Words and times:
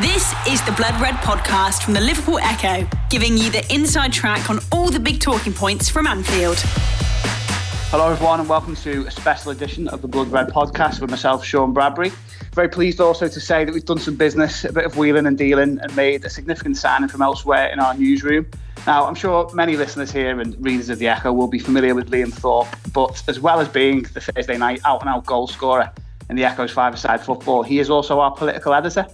This 0.00 0.32
is 0.48 0.64
the 0.64 0.72
Blood 0.72 0.98
Red 1.02 1.16
podcast 1.16 1.82
from 1.82 1.92
the 1.92 2.00
Liverpool 2.00 2.38
Echo, 2.38 2.88
giving 3.10 3.36
you 3.36 3.50
the 3.50 3.62
inside 3.70 4.10
track 4.10 4.48
on 4.48 4.58
all 4.72 4.88
the 4.88 4.98
big 4.98 5.20
talking 5.20 5.52
points 5.52 5.90
from 5.90 6.06
Anfield. 6.06 6.56
Hello, 7.90 8.10
everyone, 8.10 8.40
and 8.40 8.48
welcome 8.48 8.74
to 8.76 9.06
a 9.06 9.10
special 9.10 9.50
edition 9.50 9.88
of 9.88 10.00
the 10.00 10.08
Blood 10.08 10.28
Red 10.28 10.48
podcast 10.48 11.02
with 11.02 11.10
myself, 11.10 11.44
Sean 11.44 11.74
Bradbury. 11.74 12.10
Very 12.54 12.70
pleased 12.70 13.02
also 13.02 13.28
to 13.28 13.38
say 13.38 13.66
that 13.66 13.74
we've 13.74 13.84
done 13.84 13.98
some 13.98 14.16
business, 14.16 14.64
a 14.64 14.72
bit 14.72 14.86
of 14.86 14.96
wheeling 14.96 15.26
and 15.26 15.36
dealing, 15.36 15.78
and 15.78 15.94
made 15.94 16.24
a 16.24 16.30
significant 16.30 16.78
signing 16.78 17.10
from 17.10 17.20
elsewhere 17.20 17.68
in 17.68 17.78
our 17.78 17.92
newsroom. 17.92 18.46
Now, 18.86 19.04
I'm 19.04 19.14
sure 19.14 19.52
many 19.52 19.76
listeners 19.76 20.10
here 20.10 20.40
and 20.40 20.56
readers 20.64 20.88
of 20.88 21.00
the 21.00 21.08
Echo 21.08 21.34
will 21.34 21.48
be 21.48 21.58
familiar 21.58 21.94
with 21.94 22.10
Liam 22.10 22.32
Thorpe, 22.32 22.74
but 22.94 23.22
as 23.28 23.40
well 23.40 23.60
as 23.60 23.68
being 23.68 24.04
the 24.14 24.22
Thursday 24.22 24.56
night 24.56 24.80
out 24.86 25.02
and 25.02 25.10
out 25.10 25.26
goal 25.26 25.48
scorer 25.48 25.92
in 26.30 26.36
the 26.36 26.44
Echo's 26.46 26.70
five-a-side 26.70 27.20
football, 27.20 27.62
he 27.62 27.78
is 27.78 27.90
also 27.90 28.20
our 28.20 28.30
political 28.30 28.72
editor. 28.72 29.06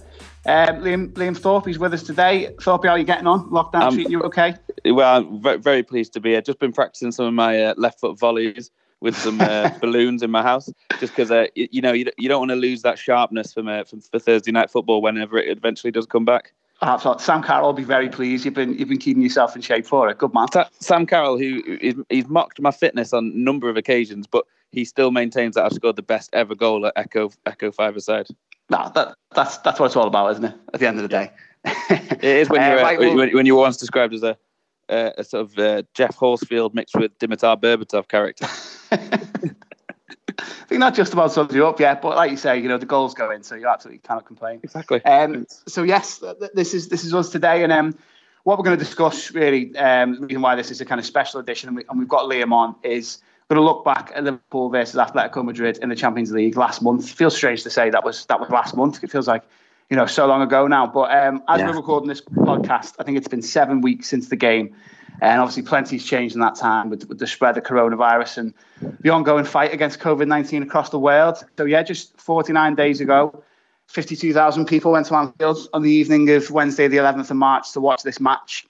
Um, 0.49 0.81
Liam, 0.81 1.13
Liam 1.13 1.37
Thorpe, 1.37 1.67
he's 1.67 1.77
with 1.77 1.93
us 1.93 2.01
today. 2.01 2.55
Thorpe, 2.59 2.83
how 2.83 2.91
are 2.91 2.97
you 2.97 3.03
getting 3.03 3.27
on? 3.27 3.47
Lockdown 3.51 3.81
um, 3.81 3.93
treating 3.93 4.11
you 4.11 4.23
okay? 4.23 4.55
Well, 4.83 5.17
I'm 5.17 5.61
very 5.61 5.83
pleased 5.83 6.13
to 6.13 6.19
be 6.19 6.31
here. 6.31 6.41
Just 6.41 6.57
been 6.57 6.71
practicing 6.73 7.11
some 7.11 7.27
of 7.27 7.33
my 7.35 7.61
uh, 7.61 7.73
left 7.77 7.99
foot 7.99 8.17
volleys 8.17 8.71
with 8.99 9.15
some 9.15 9.39
uh, 9.41 9.69
balloons 9.81 10.23
in 10.23 10.31
my 10.31 10.41
house, 10.41 10.67
just 10.99 11.15
because 11.15 11.29
uh, 11.29 11.45
you, 11.53 11.67
you, 11.71 11.81
know 11.83 11.91
you, 11.91 12.07
you 12.17 12.27
don't 12.27 12.39
want 12.39 12.49
to 12.49 12.55
lose 12.55 12.81
that 12.81 12.97
sharpness 12.97 13.53
from, 13.53 13.67
uh, 13.67 13.83
from 13.83 14.01
for 14.01 14.17
Thursday 14.17 14.51
night 14.51 14.71
football 14.71 15.03
whenever 15.03 15.37
it 15.37 15.55
eventually 15.55 15.91
does 15.91 16.07
come 16.07 16.25
back. 16.25 16.51
Absolutely. 16.81 17.23
Sam 17.23 17.43
Carroll 17.43 17.67
will 17.67 17.73
be 17.73 17.83
very 17.83 18.09
pleased. 18.09 18.43
You've 18.43 18.55
been 18.55 18.73
you've 18.73 18.89
been 18.89 18.97
keeping 18.97 19.21
yourself 19.21 19.55
in 19.55 19.61
shape 19.61 19.85
for 19.85 20.09
it. 20.09 20.17
Good 20.17 20.33
man. 20.33 20.47
Sam 20.79 21.05
Carroll, 21.05 21.37
who 21.37 21.61
is, 21.79 21.93
he's 22.09 22.27
mocked 22.27 22.59
my 22.59 22.71
fitness 22.71 23.13
on 23.13 23.25
a 23.35 23.37
number 23.37 23.69
of 23.69 23.77
occasions, 23.77 24.25
but 24.25 24.45
he 24.71 24.83
still 24.83 25.11
maintains 25.11 25.53
that 25.55 25.65
I've 25.65 25.73
scored 25.73 25.95
the 25.95 26.01
best 26.01 26.31
ever 26.33 26.55
goal 26.55 26.87
at 26.87 26.93
Echo 26.95 27.31
Echo 27.45 27.71
Five 27.71 27.95
Aside. 27.95 28.29
No, 28.69 28.91
that, 28.93 29.15
that's 29.33 29.57
that's 29.57 29.79
what 29.79 29.87
it's 29.87 29.95
all 29.95 30.07
about, 30.07 30.31
isn't 30.31 30.45
it? 30.45 30.55
At 30.73 30.79
the 30.79 30.87
end 30.87 30.97
of 30.97 31.03
the 31.03 31.09
day, 31.09 31.31
it 31.65 32.23
is 32.23 32.49
when 32.49 32.61
you're 32.69 32.79
uh, 32.79 32.83
right, 32.83 32.99
well, 32.99 33.15
when, 33.15 33.33
when, 33.33 33.45
you 33.45 33.55
were 33.55 33.61
once 33.61 33.77
described 33.77 34.13
as 34.13 34.23
a 34.23 34.37
uh, 34.89 35.11
a 35.17 35.23
sort 35.23 35.45
of 35.45 35.57
uh, 35.59 35.83
Geoff 35.93 36.15
Horsfield 36.15 36.73
mixed 36.73 36.95
with 36.95 37.17
Dimitar 37.19 37.59
Berbatov 37.59 38.07
character. 38.07 38.47
I 40.41 40.65
think 40.69 40.81
that 40.81 40.93
just 40.93 41.13
about 41.13 41.31
sums 41.31 41.53
you 41.53 41.65
up, 41.65 41.79
yeah. 41.79 41.95
But 41.95 42.15
like 42.15 42.31
you 42.31 42.37
say, 42.37 42.59
you 42.59 42.69
know, 42.69 42.77
the 42.77 42.85
goals 42.85 43.13
go 43.13 43.31
in, 43.31 43.43
so 43.43 43.55
you 43.55 43.67
absolutely 43.67 43.99
cannot 43.99 44.25
complain. 44.25 44.59
Exactly. 44.63 45.03
Um, 45.03 45.47
so 45.67 45.83
yes, 45.83 46.23
this 46.53 46.73
is 46.73 46.89
this 46.89 47.03
is 47.03 47.13
us 47.13 47.29
today, 47.29 47.63
and 47.63 47.73
um, 47.73 47.97
what 48.43 48.57
we're 48.57 48.63
going 48.63 48.77
to 48.77 48.83
discuss 48.83 49.31
really, 49.31 49.75
um, 49.77 50.19
the 50.21 50.27
reason 50.27 50.41
why 50.41 50.55
this 50.55 50.71
is 50.71 50.79
a 50.81 50.85
kind 50.85 50.99
of 50.99 51.05
special 51.05 51.39
edition, 51.39 51.69
and, 51.69 51.77
we, 51.77 51.83
have 51.87 52.07
got 52.07 52.23
Liam 52.23 52.51
on, 52.51 52.75
is 52.83 53.19
going 53.49 53.57
to 53.57 53.65
look 53.65 53.83
back 53.83 54.11
at 54.15 54.23
Liverpool 54.23 54.69
versus 54.69 54.95
Atletico 54.95 55.43
Madrid 55.43 55.79
in 55.81 55.89
the 55.89 55.95
Champions 55.95 56.31
League 56.31 56.55
last 56.55 56.83
month. 56.83 57.09
Feels 57.09 57.35
strange 57.35 57.63
to 57.63 57.69
say 57.69 57.89
that 57.89 58.03
was 58.03 58.25
that 58.27 58.39
was 58.39 58.49
last 58.49 58.75
month. 58.77 59.03
It 59.03 59.09
feels 59.09 59.27
like 59.27 59.43
you 59.89 59.97
know 59.97 60.05
so 60.05 60.27
long 60.27 60.43
ago 60.43 60.67
now. 60.67 60.85
But 60.85 61.11
um, 61.17 61.41
as 61.47 61.59
yeah. 61.59 61.67
we're 61.67 61.77
recording 61.77 62.07
this 62.07 62.21
podcast, 62.21 62.93
I 62.99 63.03
think 63.03 63.17
it's 63.17 63.27
been 63.27 63.41
seven 63.41 63.81
weeks 63.81 64.07
since 64.07 64.29
the 64.29 64.35
game. 64.35 64.75
And 65.21 65.41
obviously, 65.41 65.63
plenty's 65.63 66.05
changed 66.05 66.35
in 66.35 66.41
that 66.41 66.55
time 66.55 66.89
with, 66.89 67.09
with 67.09 67.19
the 67.19 67.27
spread 67.27 67.57
of 67.57 67.63
coronavirus 67.63 68.37
and 68.37 68.53
the 69.01 69.09
ongoing 69.09 69.43
fight 69.43 69.73
against 69.73 69.99
COVID 69.99 70.27
19 70.27 70.63
across 70.63 70.91
the 70.91 70.99
world. 70.99 71.43
So, 71.57 71.65
yeah, 71.65 71.83
just 71.83 72.17
49 72.21 72.75
days 72.75 73.01
ago, 73.01 73.43
52,000 73.87 74.65
people 74.65 74.91
went 74.93 75.07
to 75.07 75.15
Anfield 75.15 75.67
on 75.73 75.81
the 75.81 75.91
evening 75.91 76.29
of 76.29 76.49
Wednesday, 76.51 76.87
the 76.87 76.97
11th 76.97 77.31
of 77.31 77.37
March, 77.37 77.73
to 77.73 77.81
watch 77.81 78.03
this 78.03 78.21
match. 78.21 78.65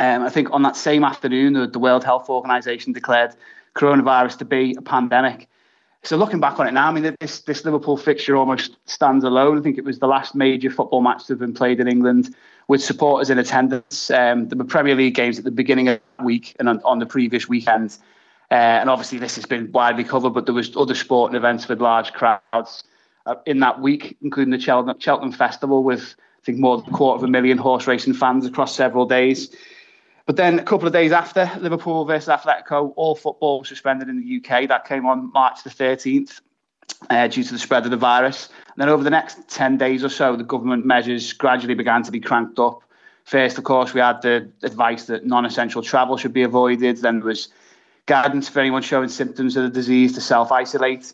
Um, 0.00 0.22
I 0.24 0.30
think 0.30 0.50
on 0.50 0.62
that 0.62 0.74
same 0.74 1.04
afternoon, 1.04 1.52
the, 1.52 1.68
the 1.68 1.78
World 1.78 2.02
Health 2.02 2.28
Organization 2.28 2.92
declared 2.92 3.36
coronavirus 3.76 4.38
to 4.38 4.44
be 4.44 4.74
a 4.76 4.82
pandemic. 4.82 5.48
So 6.02 6.16
looking 6.16 6.38
back 6.40 6.60
on 6.60 6.68
it 6.68 6.72
now, 6.72 6.88
I 6.88 6.92
mean, 6.92 7.16
this 7.20 7.40
this 7.40 7.64
Liverpool 7.64 7.96
fixture 7.96 8.36
almost 8.36 8.76
stands 8.86 9.24
alone. 9.24 9.58
I 9.58 9.60
think 9.60 9.76
it 9.76 9.84
was 9.84 9.98
the 9.98 10.06
last 10.06 10.34
major 10.34 10.70
football 10.70 11.02
match 11.02 11.26
to 11.26 11.32
have 11.32 11.40
been 11.40 11.54
played 11.54 11.80
in 11.80 11.88
England 11.88 12.34
with 12.68 12.82
supporters 12.82 13.28
in 13.28 13.38
attendance. 13.38 14.10
Um, 14.10 14.48
there 14.48 14.56
were 14.56 14.64
Premier 14.64 14.94
League 14.94 15.14
games 15.14 15.38
at 15.38 15.44
the 15.44 15.50
beginning 15.50 15.88
of 15.88 16.00
the 16.18 16.24
week 16.24 16.54
and 16.58 16.68
on, 16.68 16.80
on 16.84 17.00
the 17.00 17.06
previous 17.06 17.48
weekend. 17.48 17.98
Uh, 18.50 18.54
and 18.54 18.88
obviously, 18.88 19.18
this 19.18 19.34
has 19.34 19.46
been 19.46 19.72
widely 19.72 20.04
covered, 20.04 20.30
but 20.30 20.46
there 20.46 20.54
was 20.54 20.76
other 20.76 20.94
sporting 20.94 21.36
events 21.36 21.66
with 21.66 21.80
large 21.80 22.12
crowds 22.12 22.84
uh, 23.26 23.34
in 23.44 23.58
that 23.60 23.80
week, 23.80 24.16
including 24.22 24.52
the 24.52 24.60
Cheltenham, 24.60 25.00
Cheltenham 25.00 25.32
Festival 25.32 25.82
with 25.82 26.14
I 26.18 26.46
think 26.46 26.58
more 26.58 26.80
than 26.80 26.88
a 26.88 26.96
quarter 26.96 27.16
of 27.16 27.24
a 27.24 27.28
million 27.28 27.58
horse 27.58 27.88
racing 27.88 28.14
fans 28.14 28.46
across 28.46 28.76
several 28.76 29.06
days. 29.06 29.52
But 30.26 30.34
then 30.34 30.58
a 30.58 30.64
couple 30.64 30.88
of 30.88 30.92
days 30.92 31.12
after 31.12 31.50
Liverpool 31.60 32.04
versus 32.04 32.28
Atletico, 32.28 32.92
all 32.96 33.14
football 33.14 33.60
was 33.60 33.68
suspended 33.68 34.08
in 34.08 34.20
the 34.20 34.36
UK. 34.36 34.68
That 34.68 34.84
came 34.84 35.06
on 35.06 35.30
March 35.32 35.62
the 35.62 35.70
13th 35.70 36.40
uh, 37.10 37.28
due 37.28 37.44
to 37.44 37.52
the 37.52 37.58
spread 37.58 37.84
of 37.84 37.92
the 37.92 37.96
virus. 37.96 38.48
And 38.66 38.74
then 38.78 38.88
over 38.88 39.04
the 39.04 39.10
next 39.10 39.48
10 39.48 39.78
days 39.78 40.02
or 40.02 40.08
so, 40.08 40.34
the 40.34 40.44
government 40.44 40.84
measures 40.84 41.32
gradually 41.32 41.74
began 41.74 42.02
to 42.02 42.10
be 42.10 42.20
cranked 42.20 42.58
up. 42.58 42.82
First, 43.24 43.56
of 43.58 43.64
course, 43.64 43.94
we 43.94 44.00
had 44.00 44.22
the 44.22 44.50
advice 44.62 45.06
that 45.06 45.24
non 45.24 45.44
essential 45.44 45.82
travel 45.82 46.16
should 46.16 46.32
be 46.32 46.42
avoided. 46.42 46.98
Then 46.98 47.20
there 47.20 47.26
was 47.26 47.48
guidance 48.06 48.48
for 48.48 48.60
anyone 48.60 48.82
showing 48.82 49.08
symptoms 49.08 49.56
of 49.56 49.64
the 49.64 49.70
disease 49.70 50.14
to 50.14 50.20
self 50.20 50.50
isolate. 50.52 51.12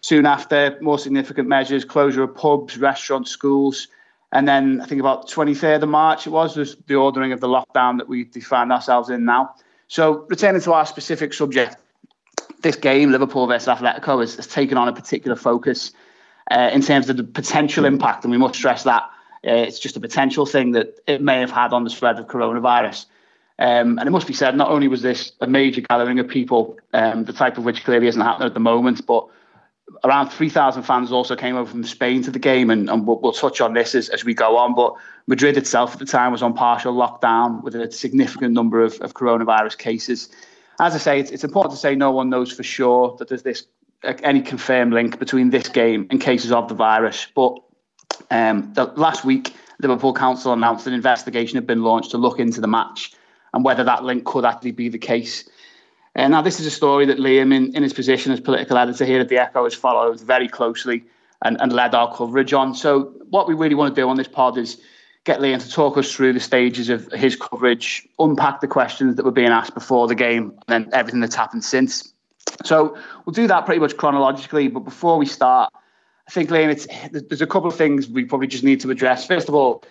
Soon 0.00 0.26
after, 0.26 0.78
more 0.80 0.98
significant 0.98 1.48
measures 1.48 1.84
closure 1.84 2.22
of 2.22 2.34
pubs, 2.34 2.78
restaurants, 2.78 3.30
schools. 3.30 3.88
And 4.32 4.46
then 4.46 4.80
I 4.80 4.86
think 4.86 5.00
about 5.00 5.28
23rd 5.28 5.82
of 5.82 5.88
March 5.88 6.26
it 6.26 6.30
was, 6.30 6.56
was 6.56 6.76
the 6.86 6.96
ordering 6.96 7.32
of 7.32 7.40
the 7.40 7.48
lockdown 7.48 7.98
that 7.98 8.08
we 8.08 8.24
find 8.24 8.70
ourselves 8.70 9.08
in 9.08 9.24
now. 9.24 9.54
So, 9.88 10.26
returning 10.28 10.60
to 10.62 10.72
our 10.74 10.84
specific 10.84 11.32
subject, 11.32 11.76
this 12.60 12.76
game, 12.76 13.10
Liverpool 13.10 13.46
versus 13.46 13.68
Atletico, 13.68 14.20
has, 14.20 14.36
has 14.36 14.46
taken 14.46 14.76
on 14.76 14.88
a 14.88 14.92
particular 14.92 15.36
focus 15.36 15.92
uh, 16.50 16.70
in 16.72 16.82
terms 16.82 17.08
of 17.08 17.16
the 17.16 17.24
potential 17.24 17.86
impact, 17.86 18.24
and 18.24 18.30
we 18.30 18.36
must 18.36 18.54
stress 18.54 18.82
that 18.82 19.04
uh, 19.46 19.50
it's 19.50 19.78
just 19.78 19.96
a 19.96 20.00
potential 20.00 20.44
thing 20.44 20.72
that 20.72 20.98
it 21.06 21.22
may 21.22 21.40
have 21.40 21.50
had 21.50 21.72
on 21.72 21.84
the 21.84 21.90
spread 21.90 22.18
of 22.18 22.26
coronavirus. 22.26 23.06
Um, 23.60 23.98
and 23.98 24.06
it 24.06 24.10
must 24.10 24.26
be 24.26 24.34
said, 24.34 24.56
not 24.56 24.70
only 24.70 24.88
was 24.88 25.02
this 25.02 25.32
a 25.40 25.46
major 25.46 25.80
gathering 25.80 26.18
of 26.18 26.28
people, 26.28 26.76
um, 26.92 27.24
the 27.24 27.32
type 27.32 27.58
of 27.58 27.64
which 27.64 27.84
clearly 27.84 28.06
isn't 28.06 28.20
happening 28.20 28.46
at 28.46 28.54
the 28.54 28.60
moment, 28.60 29.04
but 29.06 29.26
around 30.04 30.30
3,000 30.30 30.82
fans 30.82 31.12
also 31.12 31.34
came 31.34 31.56
over 31.56 31.70
from 31.70 31.84
Spain 31.84 32.22
to 32.22 32.30
the 32.30 32.38
game, 32.38 32.70
and, 32.70 32.90
and 32.90 33.06
we'll, 33.06 33.18
we'll, 33.20 33.32
touch 33.32 33.60
on 33.60 33.74
this 33.74 33.94
as, 33.94 34.08
as 34.10 34.24
we 34.24 34.34
go 34.34 34.56
on. 34.56 34.74
But 34.74 34.94
Madrid 35.26 35.56
itself 35.56 35.92
at 35.92 35.98
the 35.98 36.06
time 36.06 36.32
was 36.32 36.42
on 36.42 36.54
partial 36.54 36.94
lockdown 36.94 37.62
with 37.62 37.74
a 37.74 37.90
significant 37.90 38.52
number 38.52 38.82
of, 38.82 39.00
of 39.00 39.14
coronavirus 39.14 39.78
cases 39.78 40.28
as 40.80 40.94
I 40.94 40.98
say, 40.98 41.20
it's, 41.20 41.30
it's 41.30 41.44
important 41.44 41.74
to 41.74 41.80
say 41.80 41.94
no 41.94 42.10
one 42.10 42.30
knows 42.30 42.52
for 42.52 42.62
sure 42.62 43.16
that 43.18 43.28
there's 43.28 43.42
this 43.42 43.64
any 44.22 44.40
confirmed 44.40 44.92
link 44.92 45.18
between 45.18 45.50
this 45.50 45.68
game 45.68 46.06
and 46.10 46.20
cases 46.20 46.52
of 46.52 46.68
the 46.68 46.74
virus. 46.74 47.26
But 47.34 47.58
um, 48.30 48.72
the, 48.74 48.84
last 48.84 49.24
week, 49.24 49.54
Liverpool 49.80 50.14
Council 50.14 50.52
announced 50.52 50.86
an 50.86 50.92
investigation 50.92 51.56
had 51.56 51.66
been 51.66 51.82
launched 51.82 52.12
to 52.12 52.18
look 52.18 52.38
into 52.38 52.60
the 52.60 52.68
match 52.68 53.12
and 53.52 53.64
whether 53.64 53.82
that 53.84 54.04
link 54.04 54.24
could 54.24 54.44
actually 54.44 54.70
be 54.70 54.88
the 54.88 54.98
case. 54.98 55.48
Uh, 56.18 56.26
now, 56.26 56.42
this 56.42 56.58
is 56.58 56.66
a 56.66 56.70
story 56.70 57.06
that 57.06 57.18
Liam, 57.18 57.54
in, 57.54 57.72
in 57.76 57.84
his 57.84 57.92
position 57.92 58.32
as 58.32 58.40
political 58.40 58.76
editor 58.76 59.04
here 59.04 59.20
at 59.20 59.28
the 59.28 59.38
Echo, 59.38 59.62
has 59.62 59.74
followed 59.74 60.20
very 60.20 60.48
closely 60.48 61.04
and, 61.42 61.56
and 61.60 61.72
led 61.72 61.94
our 61.94 62.12
coverage 62.12 62.52
on. 62.52 62.74
So, 62.74 63.12
what 63.30 63.46
we 63.46 63.54
really 63.54 63.76
want 63.76 63.94
to 63.94 64.00
do 64.00 64.08
on 64.08 64.16
this 64.16 64.26
pod 64.26 64.58
is 64.58 64.80
get 65.22 65.38
Liam 65.38 65.62
to 65.62 65.70
talk 65.70 65.96
us 65.96 66.12
through 66.12 66.32
the 66.32 66.40
stages 66.40 66.88
of 66.88 67.06
his 67.12 67.36
coverage, 67.36 68.04
unpack 68.18 68.60
the 68.60 68.66
questions 68.66 69.14
that 69.14 69.24
were 69.24 69.30
being 69.30 69.50
asked 69.50 69.74
before 69.74 70.08
the 70.08 70.16
game, 70.16 70.58
and 70.66 70.84
then 70.84 70.90
everything 70.92 71.20
that's 71.20 71.36
happened 71.36 71.62
since. 71.62 72.12
So 72.64 72.98
we'll 73.24 73.32
do 73.32 73.46
that 73.46 73.64
pretty 73.64 73.80
much 73.80 73.96
chronologically. 73.96 74.66
But 74.66 74.80
before 74.80 75.18
we 75.18 75.26
start, 75.26 75.72
I 76.26 76.32
think, 76.32 76.50
Liam, 76.50 77.28
there's 77.28 77.42
a 77.42 77.46
couple 77.46 77.68
of 77.68 77.76
things 77.76 78.08
we 78.08 78.24
probably 78.24 78.48
just 78.48 78.64
need 78.64 78.80
to 78.80 78.90
address. 78.90 79.24
First 79.24 79.48
of 79.48 79.54
all, 79.54 79.84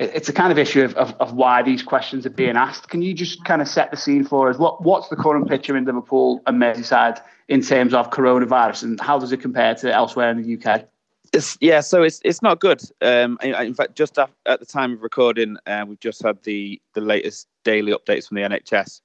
it's 0.00 0.28
a 0.28 0.32
kind 0.32 0.50
of 0.50 0.58
issue 0.58 0.82
of, 0.82 0.94
of, 0.94 1.14
of, 1.20 1.34
why 1.34 1.62
these 1.62 1.82
questions 1.82 2.24
are 2.24 2.30
being 2.30 2.56
asked. 2.56 2.88
Can 2.88 3.02
you 3.02 3.12
just 3.12 3.44
kind 3.44 3.60
of 3.60 3.68
set 3.68 3.90
the 3.90 3.96
scene 3.96 4.24
for 4.24 4.48
us? 4.48 4.58
What 4.58 4.82
What's 4.82 5.08
the 5.08 5.16
current 5.16 5.48
picture 5.48 5.76
in 5.76 5.84
Liverpool 5.84 6.42
and 6.46 6.60
Merseyside 6.60 7.20
in 7.48 7.60
terms 7.60 7.92
of 7.92 8.10
coronavirus, 8.10 8.84
and 8.84 9.00
how 9.00 9.18
does 9.18 9.30
it 9.32 9.38
compare 9.38 9.74
to 9.76 9.92
elsewhere 9.92 10.30
in 10.30 10.42
the 10.42 10.56
UK? 10.56 10.86
It's, 11.32 11.58
yeah, 11.60 11.80
so 11.80 12.02
it's 12.02 12.20
it's 12.24 12.42
not 12.42 12.60
good. 12.60 12.80
Um, 13.02 13.38
in 13.42 13.74
fact, 13.74 13.94
just 13.94 14.18
at 14.18 14.30
the 14.46 14.66
time 14.66 14.94
of 14.94 15.02
recording, 15.02 15.58
uh, 15.66 15.84
we've 15.86 16.00
just 16.00 16.22
had 16.22 16.42
the 16.44 16.80
the 16.94 17.00
latest 17.00 17.46
daily 17.64 17.92
updates 17.92 18.28
from 18.28 18.36
the 18.36 18.42
NHS, 18.42 19.00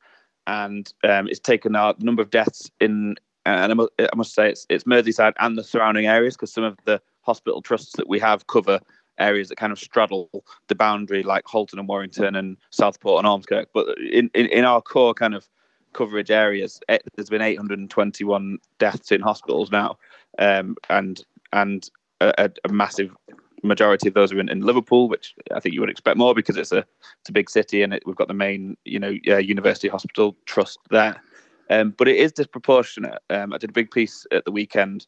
and 0.48 0.92
um, 1.04 1.28
it's 1.28 1.40
taken 1.40 1.76
our 1.76 1.94
number 2.00 2.22
of 2.22 2.30
deaths 2.30 2.72
in, 2.80 3.16
and 3.46 3.72
I 3.72 3.76
must, 3.76 3.92
I 4.00 4.16
must 4.16 4.34
say 4.34 4.50
it's 4.50 4.66
it's 4.70 4.86
Merseyside 4.86 5.34
and 5.40 5.58
the 5.58 5.64
surrounding 5.64 6.08
areas 6.08 6.36
because 6.36 6.54
some 6.54 6.64
of 6.64 6.78
the 6.86 7.02
hospital 7.22 7.62
trusts 7.62 7.98
that 7.98 8.08
we 8.08 8.20
have 8.20 8.48
cover 8.48 8.80
areas 9.18 9.50
that 9.50 9.58
kind 9.58 9.72
of 9.72 9.80
straddle 9.80 10.30
the 10.68 10.76
boundary, 10.76 11.24
like 11.24 11.48
Halton 11.48 11.80
and 11.80 11.88
Warrington 11.88 12.36
and 12.36 12.58
Southport 12.72 13.24
and 13.24 13.28
Ormskirk. 13.28 13.68
But 13.74 13.98
in, 14.00 14.30
in, 14.34 14.48
in 14.48 14.66
our 14.66 14.82
core 14.82 15.14
kind 15.14 15.36
of 15.36 15.48
coverage 15.94 16.32
areas, 16.32 16.80
it, 16.90 17.02
eh, 17.06 17.10
there's 17.16 17.30
been 17.30 17.42
821 17.42 18.58
deaths 18.80 19.12
in 19.12 19.22
hospitals 19.22 19.72
now, 19.72 19.98
um, 20.40 20.76
and 20.90 21.24
and 21.54 21.90
a, 22.22 22.50
a 22.64 22.72
massive 22.72 23.16
majority 23.64 24.08
of 24.08 24.14
those 24.14 24.32
are 24.32 24.40
in, 24.40 24.50
in, 24.50 24.62
Liverpool, 24.62 25.10
which 25.10 25.34
I 25.54 25.60
think 25.60 25.74
you 25.74 25.82
would 25.82 25.90
expect 25.90 26.18
more 26.18 26.36
because 26.36 26.58
it's 26.58 26.72
a 26.72 26.86
it's 27.20 27.30
a 27.30 27.34
big 27.34 27.50
city 27.50 27.82
and 27.82 27.94
it, 27.94 28.04
we've 28.06 28.16
got 28.16 28.28
the 28.28 28.34
main 28.34 28.78
you 28.86 29.00
know 29.00 29.14
uh, 29.28 29.38
University 29.38 29.88
Hospital 29.88 30.36
Trust 30.46 30.80
there. 30.92 31.22
Um, 31.70 31.96
but 31.98 32.08
it 32.08 32.18
is 32.18 32.32
disproportionate. 32.32 33.20
Um, 33.32 33.52
I 33.52 33.58
did 33.58 33.72
a 33.72 33.74
big 33.74 33.90
piece 33.90 34.28
at 34.32 34.46
the 34.46 34.52
weekend 34.52 35.08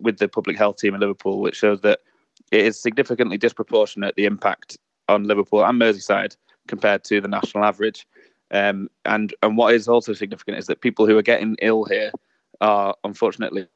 with 0.00 0.18
the 0.18 0.28
public 0.28 0.56
health 0.56 0.78
team 0.78 0.94
in 0.94 1.00
Liverpool, 1.00 1.40
which 1.40 1.56
shows 1.56 1.82
that 1.82 2.00
it 2.50 2.64
is 2.64 2.80
significantly 2.80 3.38
disproportionate 3.38 4.16
the 4.16 4.24
impact 4.24 4.78
on 5.08 5.24
Liverpool 5.24 5.64
and 5.64 5.80
Merseyside 5.80 6.36
compared 6.66 7.04
to 7.04 7.20
the 7.20 7.28
national 7.28 7.64
average. 7.64 8.06
Um, 8.50 8.88
and 9.04 9.34
and 9.42 9.56
what 9.56 9.74
is 9.74 9.88
also 9.88 10.12
significant 10.14 10.58
is 10.58 10.66
that 10.66 10.80
people 10.80 11.06
who 11.06 11.18
are 11.18 11.22
getting 11.22 11.56
ill 11.60 11.84
here 11.84 12.12
are 12.60 12.94
unfortunately 13.04 13.68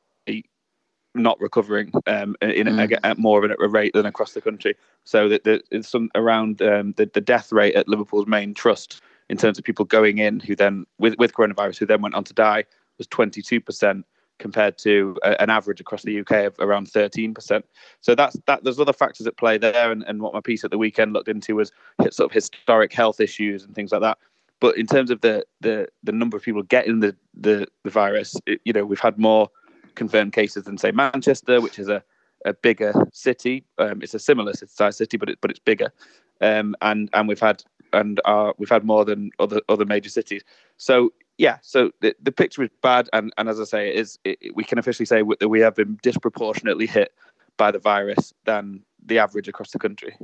not 1.15 1.39
recovering 1.41 1.93
um, 2.07 2.37
in 2.41 2.67
mm. 2.67 2.99
at 3.03 3.19
more 3.19 3.45
of 3.45 3.51
a 3.51 3.69
rate 3.69 3.93
than 3.93 4.07
across 4.07 4.33
the 4.33 4.41
country. 4.41 4.75
So 5.05 5.29
that 5.29 5.45
there's 5.45 5.89
some 5.89 6.11
around 6.15 6.63
um, 6.63 6.95
the, 6.97 7.11
the 7.13 7.21
death 7.21 7.53
rate 7.53 7.75
at 7.75 7.89
Liverpool's 7.89 8.27
main 8.27 8.55
trust 8.55 9.03
in 9.29 9.37
terms 9.37 9.59
of 9.59 9.65
people 9.65 9.85
going 9.85 10.19
in 10.19 10.41
who 10.41 10.57
then 10.57 10.87
with 10.99 11.15
with 11.19 11.35
coronavirus 11.35 11.79
who 11.79 11.87
then 11.87 12.03
went 12.03 12.15
on 12.15 12.25
to 12.25 12.35
die 12.35 12.65
was 12.99 13.07
22 13.09 13.61
percent 13.61 14.07
compared 14.39 14.77
to 14.79 15.17
an 15.23 15.51
average 15.51 15.81
across 15.81 16.03
the 16.03 16.21
UK 16.21 16.33
of 16.47 16.55
around 16.59 16.89
13%. 16.89 17.63
So 18.01 18.15
that's 18.15 18.37
that. 18.47 18.65
There's 18.65 18.81
other 18.81 18.93
factors 18.93 19.27
at 19.27 19.37
play 19.37 19.59
there, 19.59 19.93
and, 19.93 20.03
and 20.05 20.21
what 20.21 20.35
my 20.35 20.41
piece 20.41 20.65
at 20.65 20.71
the 20.71 20.79
weekend 20.79 21.13
looked 21.13 21.29
into 21.29 21.57
was 21.57 21.71
sort 22.11 22.31
of 22.31 22.33
historic 22.33 22.93
health 22.93 23.21
issues 23.21 23.65
and 23.65 23.75
things 23.75 23.93
like 23.93 24.01
that. 24.01 24.19
But 24.61 24.77
in 24.77 24.87
terms 24.87 25.11
of 25.11 25.21
the 25.21 25.45
the 25.61 25.89
the 26.03 26.13
number 26.13 26.37
of 26.37 26.43
people 26.43 26.63
getting 26.63 27.01
the 27.01 27.17
the, 27.35 27.67
the 27.85 27.91
virus, 27.91 28.37
it, 28.47 28.61
you 28.65 28.73
know, 28.73 28.85
we've 28.85 29.01
had 29.01 29.19
more 29.19 29.49
confirmed 29.95 30.33
cases 30.33 30.65
than 30.65 30.79
say 30.79 30.91
Manchester, 30.91 31.61
which 31.61 31.79
is 31.79 31.89
a 31.89 32.03
a 32.45 32.53
bigger 32.53 32.93
city. 33.13 33.65
Um, 33.79 34.03
it's 34.03 34.15
a 34.15 34.19
similar 34.19 34.53
size 34.55 34.97
city, 34.97 35.17
but 35.17 35.31
it, 35.31 35.39
but 35.41 35.51
it's 35.51 35.61
bigger. 35.61 35.93
Um, 36.41 36.75
and 36.83 37.09
and 37.13 37.29
we've 37.29 37.41
had 37.41 37.63
and 37.93 38.21
uh, 38.25 38.53
we've 38.59 38.69
had 38.69 38.85
more 38.85 39.05
than 39.05 39.31
other 39.39 39.61
other 39.69 39.85
major 39.85 40.11
cities. 40.11 40.43
So 40.77 41.13
yeah, 41.43 41.59
so 41.61 41.91
the, 42.01 42.15
the 42.23 42.31
picture 42.31 42.63
is 42.63 42.71
bad, 42.83 43.09
and, 43.13 43.33
and 43.37 43.49
as 43.49 43.59
I 43.59 43.65
say, 43.65 43.89
it 43.89 43.97
is 43.97 44.17
it, 44.23 44.55
we 44.55 44.63
can 44.63 44.79
officially 44.79 45.07
say 45.07 45.25
that 45.41 45.49
we 45.49 45.59
have 45.59 45.75
been 45.75 45.99
disproportionately 46.01 46.87
hit 46.87 47.13
by 47.57 47.73
the 47.73 47.81
virus 47.81 48.33
than 48.45 48.85
the 49.05 49.19
average 49.19 49.49
across 49.49 49.73
the 49.73 49.81
country. 49.81 50.17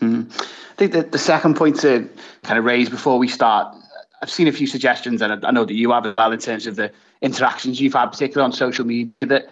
Mm. 0.00 0.28
I 0.28 0.74
think 0.74 0.90
that 0.94 1.12
the 1.12 1.18
second 1.18 1.54
point 1.54 1.78
to 1.82 2.08
kind 2.42 2.58
of 2.58 2.64
raise 2.64 2.90
before 2.90 3.18
we 3.18 3.28
start, 3.28 3.72
I've 4.20 4.30
seen 4.30 4.48
a 4.48 4.52
few 4.52 4.66
suggestions, 4.66 5.22
and 5.22 5.46
I 5.46 5.50
know 5.52 5.64
that 5.64 5.74
you 5.74 5.92
have 5.92 6.06
as 6.06 6.16
well 6.18 6.32
in 6.32 6.40
terms 6.40 6.66
of 6.66 6.74
the 6.74 6.90
interactions 7.22 7.80
you've 7.80 7.94
had, 7.94 8.06
particularly 8.06 8.46
on 8.46 8.52
social 8.52 8.84
media, 8.84 9.12
that 9.20 9.50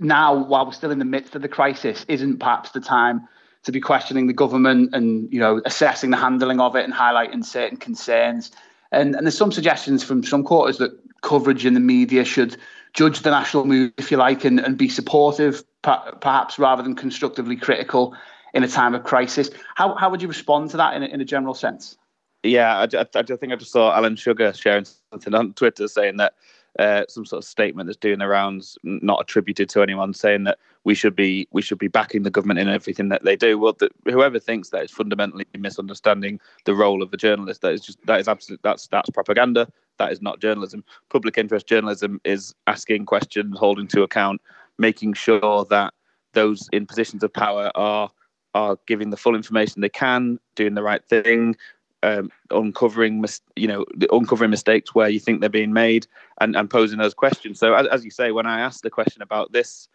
now, 0.00 0.34
while 0.34 0.66
we're 0.66 0.72
still 0.72 0.90
in 0.90 0.98
the 0.98 1.04
midst 1.04 1.36
of 1.36 1.42
the 1.42 1.48
crisis, 1.48 2.04
isn't 2.08 2.38
perhaps 2.38 2.70
the 2.72 2.80
time 2.80 3.28
to 3.62 3.70
be 3.70 3.80
questioning 3.80 4.26
the 4.26 4.32
government 4.32 4.96
and 4.96 5.32
you 5.32 5.38
know 5.38 5.60
assessing 5.64 6.10
the 6.10 6.16
handling 6.16 6.58
of 6.58 6.74
it 6.74 6.82
and 6.82 6.92
highlighting 6.92 7.44
certain 7.44 7.76
concerns. 7.78 8.50
And, 8.94 9.14
and 9.14 9.26
there's 9.26 9.36
some 9.36 9.52
suggestions 9.52 10.02
from 10.02 10.22
some 10.24 10.44
quarters 10.44 10.78
that 10.78 10.92
coverage 11.22 11.66
in 11.66 11.74
the 11.74 11.80
media 11.80 12.24
should 12.24 12.56
judge 12.92 13.20
the 13.20 13.30
national 13.30 13.64
mood, 13.64 13.92
if 13.98 14.10
you 14.10 14.16
like, 14.16 14.44
and, 14.44 14.60
and 14.60 14.78
be 14.78 14.88
supportive, 14.88 15.62
perhaps 15.82 16.58
rather 16.58 16.82
than 16.82 16.94
constructively 16.94 17.56
critical 17.56 18.14
in 18.54 18.62
a 18.62 18.68
time 18.68 18.94
of 18.94 19.02
crisis. 19.04 19.50
How, 19.74 19.94
how 19.96 20.10
would 20.10 20.22
you 20.22 20.28
respond 20.28 20.70
to 20.70 20.76
that 20.76 20.94
in 20.94 21.02
a, 21.02 21.06
in 21.06 21.20
a 21.20 21.24
general 21.24 21.54
sense? 21.54 21.96
Yeah, 22.44 22.78
I, 22.78 22.84
I, 22.96 23.06
I 23.14 23.22
think 23.22 23.52
I 23.52 23.56
just 23.56 23.72
saw 23.72 23.94
Alan 23.94 24.16
Sugar 24.16 24.52
sharing 24.52 24.84
something 25.10 25.34
on 25.34 25.54
Twitter 25.54 25.88
saying 25.88 26.18
that 26.18 26.34
uh, 26.78 27.04
some 27.08 27.24
sort 27.24 27.42
of 27.42 27.48
statement 27.48 27.86
that's 27.86 27.96
doing 27.96 28.18
the 28.18 28.26
rounds, 28.26 28.76
not 28.82 29.20
attributed 29.20 29.68
to 29.70 29.82
anyone, 29.82 30.12
saying 30.12 30.44
that 30.44 30.58
we 30.84 30.94
should 30.94 31.14
be 31.14 31.46
we 31.52 31.62
should 31.62 31.78
be 31.78 31.88
backing 31.88 32.22
the 32.22 32.30
government 32.30 32.58
in 32.58 32.68
everything 32.68 33.08
that 33.08 33.24
they 33.24 33.36
do. 33.36 33.58
Well, 33.58 33.74
the, 33.78 33.90
whoever 34.06 34.38
thinks 34.38 34.70
that 34.70 34.84
is 34.84 34.90
fundamentally 34.90 35.46
misunderstanding 35.56 36.40
the 36.64 36.74
role 36.74 37.02
of 37.02 37.12
a 37.12 37.16
journalist. 37.16 37.62
That 37.62 37.74
is 37.74 37.80
just 37.80 38.04
that 38.06 38.20
is 38.20 38.28
absolute 38.28 38.60
that's 38.62 38.88
that's 38.88 39.10
propaganda. 39.10 39.68
That 39.98 40.12
is 40.12 40.20
not 40.20 40.40
journalism. 40.40 40.84
Public 41.10 41.38
interest 41.38 41.66
journalism 41.66 42.20
is 42.24 42.54
asking 42.66 43.06
questions, 43.06 43.56
holding 43.58 43.86
to 43.88 44.02
account, 44.02 44.40
making 44.78 45.14
sure 45.14 45.64
that 45.70 45.94
those 46.32 46.68
in 46.72 46.86
positions 46.86 47.22
of 47.22 47.32
power 47.32 47.70
are 47.74 48.10
are 48.54 48.78
giving 48.86 49.10
the 49.10 49.16
full 49.16 49.34
information 49.34 49.80
they 49.80 49.88
can, 49.88 50.38
doing 50.54 50.74
the 50.74 50.82
right 50.82 51.04
thing, 51.04 51.56
um, 52.04 52.30
uncovering, 52.50 53.20
mis- 53.20 53.40
you 53.56 53.66
know, 53.66 53.84
uncovering 54.12 54.50
mistakes 54.50 54.94
where 54.94 55.08
you 55.08 55.18
think 55.18 55.40
they're 55.40 55.48
being 55.48 55.72
made, 55.72 56.06
and, 56.40 56.54
and 56.54 56.68
posing 56.68 56.98
those 56.98 57.14
questions. 57.14 57.58
So, 57.58 57.74
as, 57.74 57.86
as 57.88 58.04
you 58.04 58.10
say, 58.10 58.30
when 58.30 58.46
I 58.46 58.60
asked 58.60 58.82
the 58.82 58.90
question 58.90 59.22
about 59.22 59.52
this 59.52 59.88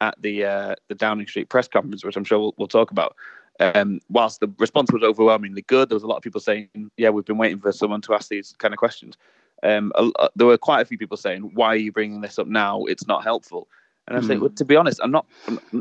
at 0.00 0.14
the 0.20 0.44
uh, 0.44 0.74
the 0.88 0.94
Downing 0.94 1.26
Street 1.26 1.48
press 1.48 1.66
conference, 1.66 2.04
which 2.04 2.16
I'm 2.16 2.24
sure 2.24 2.38
we'll, 2.38 2.54
we'll 2.58 2.68
talk 2.68 2.90
about, 2.90 3.16
um, 3.60 4.00
whilst 4.10 4.40
the 4.40 4.52
response 4.58 4.92
was 4.92 5.02
overwhelmingly 5.02 5.62
good, 5.62 5.88
there 5.88 5.96
was 5.96 6.02
a 6.02 6.06
lot 6.06 6.16
of 6.16 6.22
people 6.22 6.40
saying, 6.40 6.68
"Yeah, 6.96 7.10
we've 7.10 7.24
been 7.24 7.38
waiting 7.38 7.60
for 7.60 7.72
someone 7.72 8.02
to 8.02 8.14
ask 8.14 8.28
these 8.28 8.54
kind 8.58 8.74
of 8.74 8.78
questions." 8.78 9.16
Um, 9.62 9.92
uh, 9.94 10.28
there 10.36 10.46
were 10.46 10.58
quite 10.58 10.82
a 10.82 10.84
few 10.84 10.98
people 10.98 11.16
saying, 11.16 11.52
"Why 11.54 11.68
are 11.68 11.76
you 11.76 11.92
bringing 11.92 12.20
this 12.20 12.38
up 12.38 12.46
now? 12.46 12.84
It's 12.84 13.06
not 13.06 13.24
helpful." 13.24 13.68
And 14.06 14.18
I 14.18 14.20
mm. 14.20 14.40
well, 14.40 14.50
to 14.50 14.64
be 14.64 14.76
honest, 14.76 15.00
I'm 15.02 15.10
not. 15.10 15.26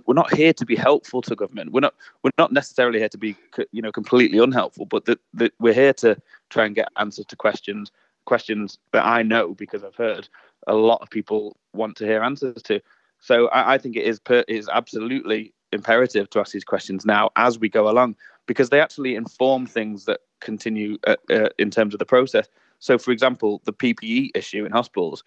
We're 0.06 0.14
not 0.14 0.34
here 0.34 0.54
to 0.54 0.66
be 0.66 0.76
helpful 0.76 1.22
to 1.24 1.36
government. 1.36 1.74
We're 1.74 1.82
not. 1.82 1.94
We're 2.24 2.32
not 2.38 2.54
necessarily 2.54 3.00
here 3.00 3.10
to 3.10 3.18
be, 3.18 3.36
you 3.72 3.82
know, 3.82 3.92
completely 3.92 4.38
unhelpful. 4.38 4.86
But 4.86 5.06
that 5.06 5.20
that 5.34 5.54
we're 5.60 5.74
here 5.74 5.94
to 5.96 6.18
try 6.50 6.66
and 6.66 6.74
get 6.74 6.88
answers 6.98 7.26
to 7.26 7.36
questions, 7.36 7.92
questions 8.26 8.78
that 8.94 9.06
I 9.06 9.24
know 9.24 9.54
because 9.54 9.84
I've 9.84 9.96
heard 9.96 10.30
a 10.68 10.76
lot 10.76 11.02
of 11.02 11.10
people 11.10 11.58
want 11.74 11.98
to 11.98 12.06
hear 12.06 12.24
answers 12.24 12.62
to. 12.64 12.80
So 13.20 13.48
I, 13.50 13.74
I 13.74 13.78
think 13.78 13.98
it 13.98 14.06
is 14.06 14.20
per, 14.20 14.40
it 14.40 14.50
is 14.50 14.70
absolutely 14.70 15.54
imperative 15.74 16.30
to 16.30 16.40
ask 16.40 16.54
these 16.54 16.64
questions 16.64 17.06
now 17.06 17.30
as 17.36 17.60
we 17.60 17.68
go 17.68 17.90
along 17.90 18.16
because 18.46 18.70
they 18.70 18.80
actually 18.80 19.16
inform 19.16 19.66
things 19.66 20.06
that 20.06 20.22
continue 20.40 20.98
uh, 21.08 21.16
uh, 21.30 21.50
in 21.58 21.72
terms 21.72 21.94
of 21.94 22.00
the 22.00 22.06
process. 22.06 22.48
So, 22.80 22.98
for 22.98 23.12
example, 23.12 23.62
the 23.66 23.74
PPE 23.74 24.32
issue 24.36 24.66
in 24.66 24.72
hospitals. 24.72 25.24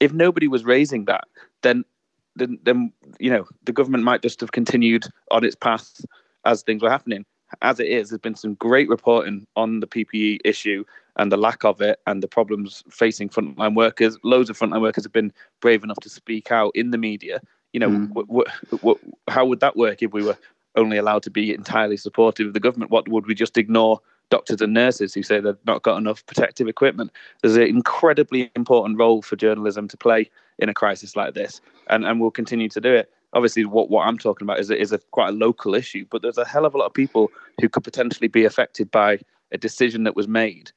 If 0.00 0.12
nobody 0.12 0.46
was 0.46 0.64
raising 0.64 1.06
that, 1.06 1.24
then 1.62 1.84
then, 2.38 2.58
then 2.62 2.92
you 3.18 3.30
know 3.30 3.46
the 3.64 3.72
government 3.72 4.04
might 4.04 4.22
just 4.22 4.40
have 4.40 4.52
continued 4.52 5.06
on 5.30 5.44
its 5.44 5.56
path 5.56 6.04
as 6.44 6.62
things 6.62 6.82
were 6.82 6.90
happening. 6.90 7.24
As 7.62 7.80
it 7.80 7.88
is, 7.88 8.10
there's 8.10 8.20
been 8.20 8.34
some 8.34 8.54
great 8.54 8.88
reporting 8.88 9.46
on 9.56 9.80
the 9.80 9.86
PPE 9.86 10.40
issue 10.44 10.84
and 11.16 11.32
the 11.32 11.36
lack 11.36 11.64
of 11.64 11.80
it 11.80 11.98
and 12.06 12.22
the 12.22 12.28
problems 12.28 12.84
facing 12.90 13.28
frontline 13.28 13.74
workers. 13.74 14.18
Loads 14.22 14.50
of 14.50 14.58
frontline 14.58 14.82
workers 14.82 15.04
have 15.04 15.12
been 15.12 15.32
brave 15.60 15.82
enough 15.82 15.98
to 16.02 16.10
speak 16.10 16.52
out 16.52 16.72
in 16.74 16.90
the 16.90 16.98
media. 16.98 17.40
You 17.72 17.80
know, 17.80 17.88
mm. 17.88 18.08
w- 18.08 18.26
w- 18.26 18.44
w- 18.70 18.98
how 19.28 19.46
would 19.46 19.60
that 19.60 19.76
work 19.76 20.02
if 20.02 20.12
we 20.12 20.22
were 20.22 20.36
only 20.76 20.98
allowed 20.98 21.22
to 21.24 21.30
be 21.30 21.54
entirely 21.54 21.96
supportive 21.96 22.48
of 22.48 22.52
the 22.52 22.60
government? 22.60 22.90
What 22.90 23.08
would 23.08 23.26
we 23.26 23.34
just 23.34 23.56
ignore 23.56 24.00
doctors 24.30 24.60
and 24.60 24.74
nurses 24.74 25.14
who 25.14 25.22
say 25.22 25.40
they've 25.40 25.56
not 25.66 25.82
got 25.82 25.98
enough 25.98 26.24
protective 26.26 26.68
equipment. 26.68 27.10
There's 27.42 27.56
an 27.56 27.62
incredibly 27.62 28.50
important 28.54 28.98
role 28.98 29.22
for 29.22 29.36
journalism 29.36 29.88
to 29.88 29.96
play 29.96 30.30
in 30.58 30.68
a 30.68 30.74
crisis 30.74 31.16
like 31.16 31.34
this, 31.34 31.60
and, 31.88 32.04
and 32.04 32.20
we'll 32.20 32.30
continue 32.30 32.68
to 32.70 32.80
do 32.80 32.92
it. 32.92 33.10
Obviously, 33.34 33.64
what, 33.64 33.90
what 33.90 34.06
I'm 34.06 34.18
talking 34.18 34.46
about 34.46 34.58
is 34.58 34.70
is 34.70 34.92
a 34.92 34.98
quite 35.10 35.28
a 35.28 35.32
local 35.32 35.74
issue, 35.74 36.06
but 36.10 36.22
there's 36.22 36.38
a 36.38 36.46
hell 36.46 36.64
of 36.64 36.74
a 36.74 36.78
lot 36.78 36.86
of 36.86 36.94
people 36.94 37.30
who 37.60 37.68
could 37.68 37.84
potentially 37.84 38.28
be 38.28 38.44
affected 38.44 38.90
by 38.90 39.18
a 39.52 39.58
decision 39.58 40.04
that 40.04 40.16
was 40.16 40.28
made, 40.28 40.72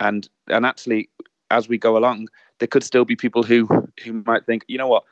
and 0.00 0.28
and 0.48 0.66
actually, 0.66 1.08
as 1.50 1.68
we 1.68 1.78
go 1.78 1.96
along, 1.96 2.28
there 2.58 2.68
could 2.68 2.84
still 2.84 3.04
be 3.04 3.16
people 3.16 3.42
who 3.42 3.66
who 4.04 4.22
might 4.26 4.44
think, 4.44 4.64
you 4.68 4.76
know 4.76 4.88
what, 4.88 5.04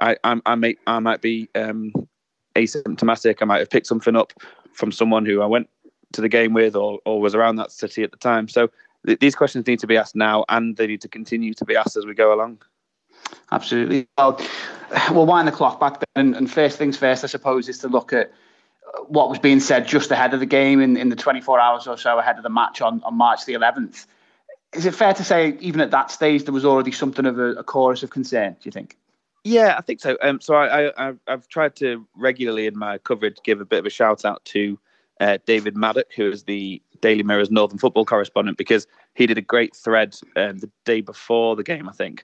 I 0.00 0.16
I, 0.22 0.40
I 0.44 0.54
may 0.54 0.76
I 0.86 0.98
might 0.98 1.22
be 1.22 1.48
um, 1.54 1.92
asymptomatic. 2.56 3.36
I 3.40 3.46
might 3.46 3.60
have 3.60 3.70
picked 3.70 3.86
something 3.86 4.14
up 4.14 4.34
from 4.74 4.92
someone 4.92 5.24
who 5.24 5.40
I 5.40 5.46
went 5.46 5.68
to 6.14 6.20
the 6.20 6.28
game 6.28 6.52
with 6.52 6.74
or, 6.76 7.00
or 7.04 7.20
was 7.20 7.34
around 7.34 7.56
that 7.56 7.72
city 7.72 8.02
at 8.02 8.10
the 8.10 8.16
time. 8.16 8.48
So 8.48 8.70
th- 9.06 9.20
these 9.20 9.34
questions 9.34 9.66
need 9.66 9.80
to 9.80 9.86
be 9.86 9.96
asked 9.96 10.16
now 10.16 10.44
and 10.48 10.76
they 10.76 10.86
need 10.86 11.02
to 11.02 11.08
continue 11.08 11.54
to 11.54 11.64
be 11.64 11.76
asked 11.76 11.96
as 11.96 12.06
we 12.06 12.14
go 12.14 12.32
along. 12.32 12.62
Absolutely. 13.52 14.06
Well, 14.18 14.40
we'll 15.10 15.26
wind 15.26 15.48
the 15.48 15.52
clock 15.52 15.80
back 15.80 16.02
then. 16.14 16.34
And 16.34 16.50
first 16.50 16.78
things 16.78 16.96
first, 16.96 17.24
I 17.24 17.26
suppose, 17.26 17.68
is 17.68 17.78
to 17.78 17.88
look 17.88 18.12
at 18.12 18.32
what 19.06 19.28
was 19.28 19.38
being 19.38 19.60
said 19.60 19.86
just 19.86 20.10
ahead 20.10 20.34
of 20.34 20.40
the 20.40 20.46
game 20.46 20.80
in, 20.80 20.96
in 20.96 21.08
the 21.08 21.16
24 21.16 21.58
hours 21.58 21.86
or 21.86 21.96
so 21.96 22.18
ahead 22.18 22.36
of 22.36 22.42
the 22.42 22.50
match 22.50 22.80
on, 22.80 23.02
on 23.04 23.14
March 23.14 23.44
the 23.44 23.54
11th. 23.54 24.06
Is 24.72 24.86
it 24.86 24.94
fair 24.94 25.14
to 25.14 25.24
say, 25.24 25.56
even 25.60 25.80
at 25.80 25.90
that 25.92 26.10
stage, 26.10 26.44
there 26.44 26.54
was 26.54 26.64
already 26.64 26.92
something 26.92 27.26
of 27.26 27.38
a, 27.38 27.52
a 27.52 27.64
chorus 27.64 28.02
of 28.02 28.10
concern, 28.10 28.52
do 28.52 28.58
you 28.64 28.72
think? 28.72 28.96
Yeah, 29.44 29.74
I 29.76 29.82
think 29.82 30.00
so. 30.00 30.16
Um, 30.22 30.40
so 30.40 30.54
I, 30.54 31.08
I, 31.10 31.12
I've 31.28 31.46
tried 31.48 31.76
to 31.76 32.06
regularly 32.16 32.66
in 32.66 32.76
my 32.76 32.98
coverage 32.98 33.36
give 33.44 33.60
a 33.60 33.64
bit 33.64 33.78
of 33.78 33.86
a 33.86 33.90
shout 33.90 34.24
out 34.24 34.44
to 34.46 34.78
uh, 35.20 35.38
David 35.46 35.76
Maddock, 35.76 36.12
who 36.14 36.30
is 36.30 36.44
the 36.44 36.82
Daily 37.00 37.22
Mirror's 37.22 37.50
Northern 37.50 37.78
football 37.78 38.04
correspondent, 38.04 38.58
because 38.58 38.86
he 39.14 39.26
did 39.26 39.38
a 39.38 39.42
great 39.42 39.74
thread 39.76 40.16
um, 40.36 40.58
the 40.58 40.70
day 40.84 41.00
before 41.00 41.56
the 41.56 41.62
game. 41.62 41.88
I 41.88 41.92
think 41.92 42.22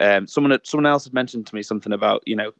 um, 0.00 0.26
someone 0.26 0.58
someone 0.64 0.86
else 0.86 1.04
had 1.04 1.14
mentioned 1.14 1.46
to 1.46 1.54
me 1.54 1.62
something 1.62 1.92
about 1.92 2.22
you 2.26 2.36
know 2.36 2.52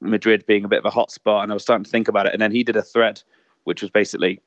Madrid 0.00 0.44
being 0.46 0.64
a 0.64 0.68
bit 0.68 0.84
of 0.84 0.84
a 0.84 0.90
hotspot, 0.90 1.42
and 1.42 1.52
I 1.52 1.54
was 1.54 1.62
starting 1.62 1.84
to 1.84 1.90
think 1.90 2.08
about 2.08 2.26
it. 2.26 2.32
And 2.32 2.42
then 2.42 2.52
he 2.52 2.64
did 2.64 2.76
a 2.76 2.82
thread, 2.82 3.22
which 3.64 3.82
was 3.82 3.90
basically 3.90 4.40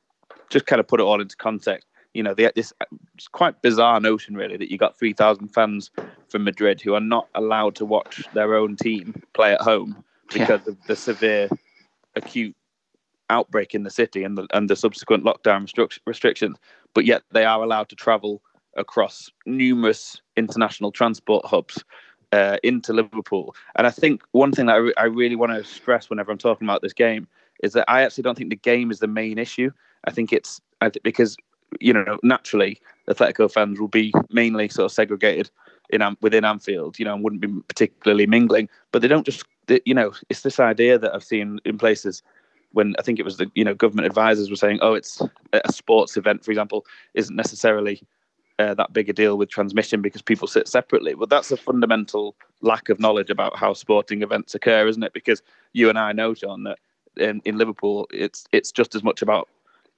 just 0.50 0.66
kind 0.66 0.80
of 0.80 0.88
put 0.88 1.00
it 1.00 1.04
all 1.04 1.20
into 1.20 1.36
context. 1.36 1.86
You 2.12 2.22
know, 2.22 2.34
the, 2.34 2.52
this 2.54 2.72
it's 3.14 3.28
quite 3.28 3.60
bizarre 3.62 4.00
notion, 4.00 4.36
really, 4.36 4.56
that 4.56 4.70
you 4.70 4.78
got 4.78 4.98
three 4.98 5.12
thousand 5.12 5.48
fans 5.48 5.90
from 6.28 6.44
Madrid 6.44 6.80
who 6.80 6.94
are 6.94 7.00
not 7.00 7.28
allowed 7.34 7.74
to 7.76 7.84
watch 7.84 8.22
their 8.34 8.54
own 8.54 8.76
team 8.76 9.22
play 9.32 9.52
at 9.52 9.60
home 9.60 10.04
because 10.32 10.60
yeah. 10.66 10.72
of 10.72 10.86
the 10.86 10.96
severe 10.96 11.48
acute 12.16 12.56
outbreak 13.30 13.74
in 13.74 13.82
the 13.82 13.90
city 13.90 14.24
and 14.24 14.38
the, 14.38 14.46
and 14.52 14.70
the 14.70 14.76
subsequent 14.76 15.24
lockdown 15.24 15.68
restrictions, 16.06 16.56
but 16.94 17.04
yet 17.04 17.22
they 17.32 17.44
are 17.44 17.62
allowed 17.62 17.88
to 17.88 17.96
travel 17.96 18.42
across 18.76 19.30
numerous 19.46 20.20
international 20.36 20.92
transport 20.92 21.44
hubs 21.46 21.82
uh, 22.32 22.58
into 22.62 22.92
Liverpool. 22.92 23.54
And 23.76 23.86
I 23.86 23.90
think 23.90 24.22
one 24.32 24.52
thing 24.52 24.66
that 24.66 24.74
I, 24.74 24.78
re- 24.78 24.94
I 24.96 25.04
really 25.04 25.36
want 25.36 25.52
to 25.52 25.64
stress 25.64 26.10
whenever 26.10 26.30
I'm 26.30 26.38
talking 26.38 26.66
about 26.66 26.82
this 26.82 26.92
game 26.92 27.26
is 27.62 27.72
that 27.72 27.88
I 27.88 28.02
actually 28.02 28.22
don't 28.22 28.36
think 28.36 28.50
the 28.50 28.56
game 28.56 28.90
is 28.90 28.98
the 28.98 29.06
main 29.06 29.38
issue. 29.38 29.70
I 30.04 30.10
think 30.10 30.32
it's 30.32 30.60
I 30.80 30.90
th- 30.90 31.02
because 31.02 31.36
you 31.80 31.92
know 31.92 32.18
naturally 32.22 32.80
Atletico 33.08 33.50
fans 33.50 33.80
will 33.80 33.88
be 33.88 34.12
mainly 34.30 34.68
sort 34.68 34.86
of 34.86 34.92
segregated 34.92 35.50
in 35.90 36.02
within 36.20 36.44
Anfield, 36.44 36.98
you 36.98 37.04
know, 37.04 37.14
and 37.14 37.24
wouldn't 37.24 37.42
be 37.42 37.48
particularly 37.68 38.26
mingling. 38.26 38.68
But 38.92 39.02
they 39.02 39.08
don't 39.08 39.24
just, 39.24 39.44
they, 39.66 39.80
you 39.84 39.94
know, 39.94 40.12
it's 40.28 40.42
this 40.42 40.58
idea 40.60 40.98
that 40.98 41.14
I've 41.14 41.24
seen 41.24 41.60
in 41.64 41.78
places 41.78 42.22
when 42.76 42.94
I 42.98 43.02
think 43.02 43.18
it 43.18 43.24
was 43.24 43.38
the 43.38 43.50
you 43.54 43.64
know 43.64 43.74
government 43.74 44.06
advisors 44.06 44.50
were 44.50 44.56
saying, 44.56 44.80
oh, 44.82 44.92
it's 44.92 45.22
a 45.54 45.72
sports 45.72 46.18
event, 46.18 46.44
for 46.44 46.50
example, 46.50 46.84
isn't 47.14 47.34
necessarily 47.34 48.02
uh, 48.58 48.74
that 48.74 48.92
big 48.92 49.08
a 49.08 49.14
deal 49.14 49.38
with 49.38 49.48
transmission 49.48 50.02
because 50.02 50.20
people 50.20 50.46
sit 50.46 50.68
separately. 50.68 51.14
But 51.14 51.30
that's 51.30 51.50
a 51.50 51.56
fundamental 51.56 52.36
lack 52.60 52.90
of 52.90 53.00
knowledge 53.00 53.30
about 53.30 53.56
how 53.56 53.72
sporting 53.72 54.20
events 54.20 54.54
occur, 54.54 54.86
isn't 54.86 55.02
it? 55.02 55.14
Because 55.14 55.42
you 55.72 55.88
and 55.88 55.98
I 55.98 56.12
know, 56.12 56.34
John, 56.34 56.64
that 56.64 56.78
in, 57.16 57.40
in 57.46 57.56
Liverpool, 57.56 58.08
it's 58.12 58.44
it's 58.52 58.70
just 58.70 58.94
as 58.94 59.02
much 59.02 59.22
about 59.22 59.48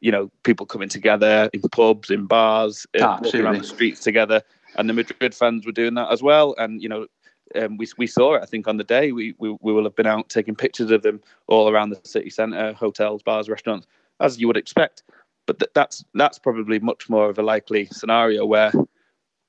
you 0.01 0.13
know 0.13 0.31
people 0.45 0.65
coming 0.65 0.89
together 0.89 1.51
in 1.53 1.63
pubs, 1.63 2.13
in 2.13 2.27
bars, 2.27 2.87
ah, 3.01 3.19
walking 3.21 3.41
around 3.41 3.59
the 3.59 3.65
streets 3.65 3.99
together, 4.01 4.41
and 4.77 4.89
the 4.89 4.95
Madrid 4.95 5.35
fans 5.35 5.67
were 5.67 5.73
doing 5.73 5.95
that 5.95 6.13
as 6.13 6.23
well. 6.23 6.55
And 6.59 6.81
you 6.81 6.89
know, 6.89 7.09
um, 7.55 7.77
we 7.77 7.87
we 7.97 8.07
saw 8.07 8.35
it. 8.35 8.43
I 8.43 8.47
think 8.47 8.69
on 8.69 8.77
the 8.77 8.85
day 8.85 9.13
we, 9.13 9.35
we 9.39 9.57
we 9.61 9.73
will 9.73 9.85
have 9.85 9.97
been 9.97 10.07
out 10.07 10.29
taking 10.29 10.55
pictures 10.55 10.91
of 10.91 11.03
them 11.03 11.21
all 11.47 11.69
around 11.69 11.91
the 11.91 12.01
city 12.05 12.31
centre, 12.31 12.73
hotels, 12.73 13.23
bars, 13.23 13.49
restaurants, 13.49 13.87
as 14.21 14.41
you 14.41 14.47
would 14.47 14.57
expect. 14.57 15.03
But 15.47 15.59
th- 15.59 15.71
that's 15.75 16.05
that's 16.15 16.39
probably 16.39 16.79
much 16.79 17.09
more 17.09 17.31
of 17.31 17.39
a 17.39 17.43
likely 17.43 17.87
scenario 17.87 18.45
where 18.45 18.73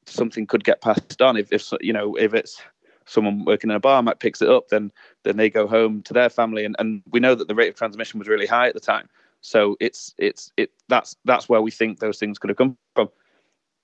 something 0.05 0.47
could 0.47 0.63
get 0.63 0.81
passed 0.81 1.21
on. 1.21 1.37
If 1.37 1.51
if 1.51 1.71
you 1.81 1.93
know 1.93 2.15
if 2.15 2.33
it's 2.33 2.61
someone 3.05 3.43
working 3.43 3.69
in 3.69 3.75
a 3.75 3.79
bar 3.79 4.01
might 4.03 4.19
picks 4.19 4.41
it 4.41 4.49
up, 4.49 4.69
then 4.69 4.91
then 5.23 5.37
they 5.37 5.49
go 5.49 5.67
home 5.67 6.01
to 6.03 6.13
their 6.13 6.29
family, 6.29 6.65
and, 6.65 6.75
and 6.79 7.01
we 7.11 7.19
know 7.19 7.35
that 7.35 7.47
the 7.47 7.55
rate 7.55 7.69
of 7.69 7.75
transmission 7.75 8.19
was 8.19 8.27
really 8.27 8.47
high 8.47 8.67
at 8.67 8.73
the 8.73 8.79
time. 8.79 9.09
So 9.41 9.77
it's 9.79 10.13
it's 10.17 10.51
it 10.57 10.71
that's 10.87 11.15
that's 11.25 11.49
where 11.49 11.61
we 11.61 11.71
think 11.71 11.99
those 11.99 12.19
things 12.19 12.37
could 12.37 12.49
have 12.49 12.57
come. 12.57 12.77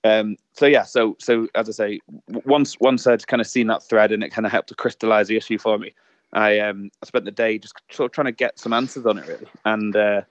Um, 0.06 0.38
so 0.54 0.68
yeah, 0.68 0.84
so 0.84 1.16
so 1.20 1.48
as 1.56 1.68
I 1.68 1.72
say, 1.72 2.00
once 2.28 2.80
once 2.80 3.08
I'd 3.08 3.26
kind 3.26 3.42
of 3.42 3.48
seen 3.48 3.68
that 3.68 3.82
thread 3.82 4.12
and 4.12 4.24
it 4.24 4.30
kind 4.30 4.46
of 4.46 4.52
helped 4.52 4.70
to 4.70 4.76
crystallize 4.76 5.28
the 5.28 5.36
issue 5.36 5.58
for 5.58 5.80
me, 5.80 5.94
I 6.32 6.60
um 6.60 6.92
I 7.02 7.08
spent 7.08 7.26
the 7.26 7.32
day 7.32 7.58
just 7.58 7.74
sort 7.90 8.12
of 8.12 8.12
trying 8.14 8.26
to 8.26 8.32
get 8.32 8.60
some 8.60 8.72
answers 8.72 9.08
on 9.08 9.18
it 9.18 9.28
really. 9.28 9.48
And 9.66 9.96
uh, 9.96 10.22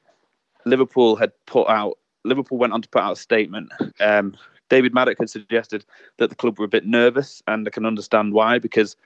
Liverpool 0.65 1.17
had 1.17 1.33
put 1.47 1.69
out 1.69 1.99
Liverpool 2.25 2.57
went 2.57 2.73
on 2.73 2.83
to 2.83 2.89
put 2.89 3.03
out 3.03 3.15
a 3.15 3.17
statement. 3.17 3.73
Um, 3.99 4.37
David 4.69 4.95
Maddock 4.95 5.19
had 5.19 5.29
suggested 5.29 5.85
that 6.19 6.31
the 6.31 6.37
club 6.37 6.59
were 6.59 6.65
a 6.65 6.69
bit 6.69 6.87
nervous, 6.87 7.43
and 7.49 7.67
I 7.67 7.71
can 7.71 7.85
understand 7.85 8.33
why 8.33 8.61
because 8.61 8.97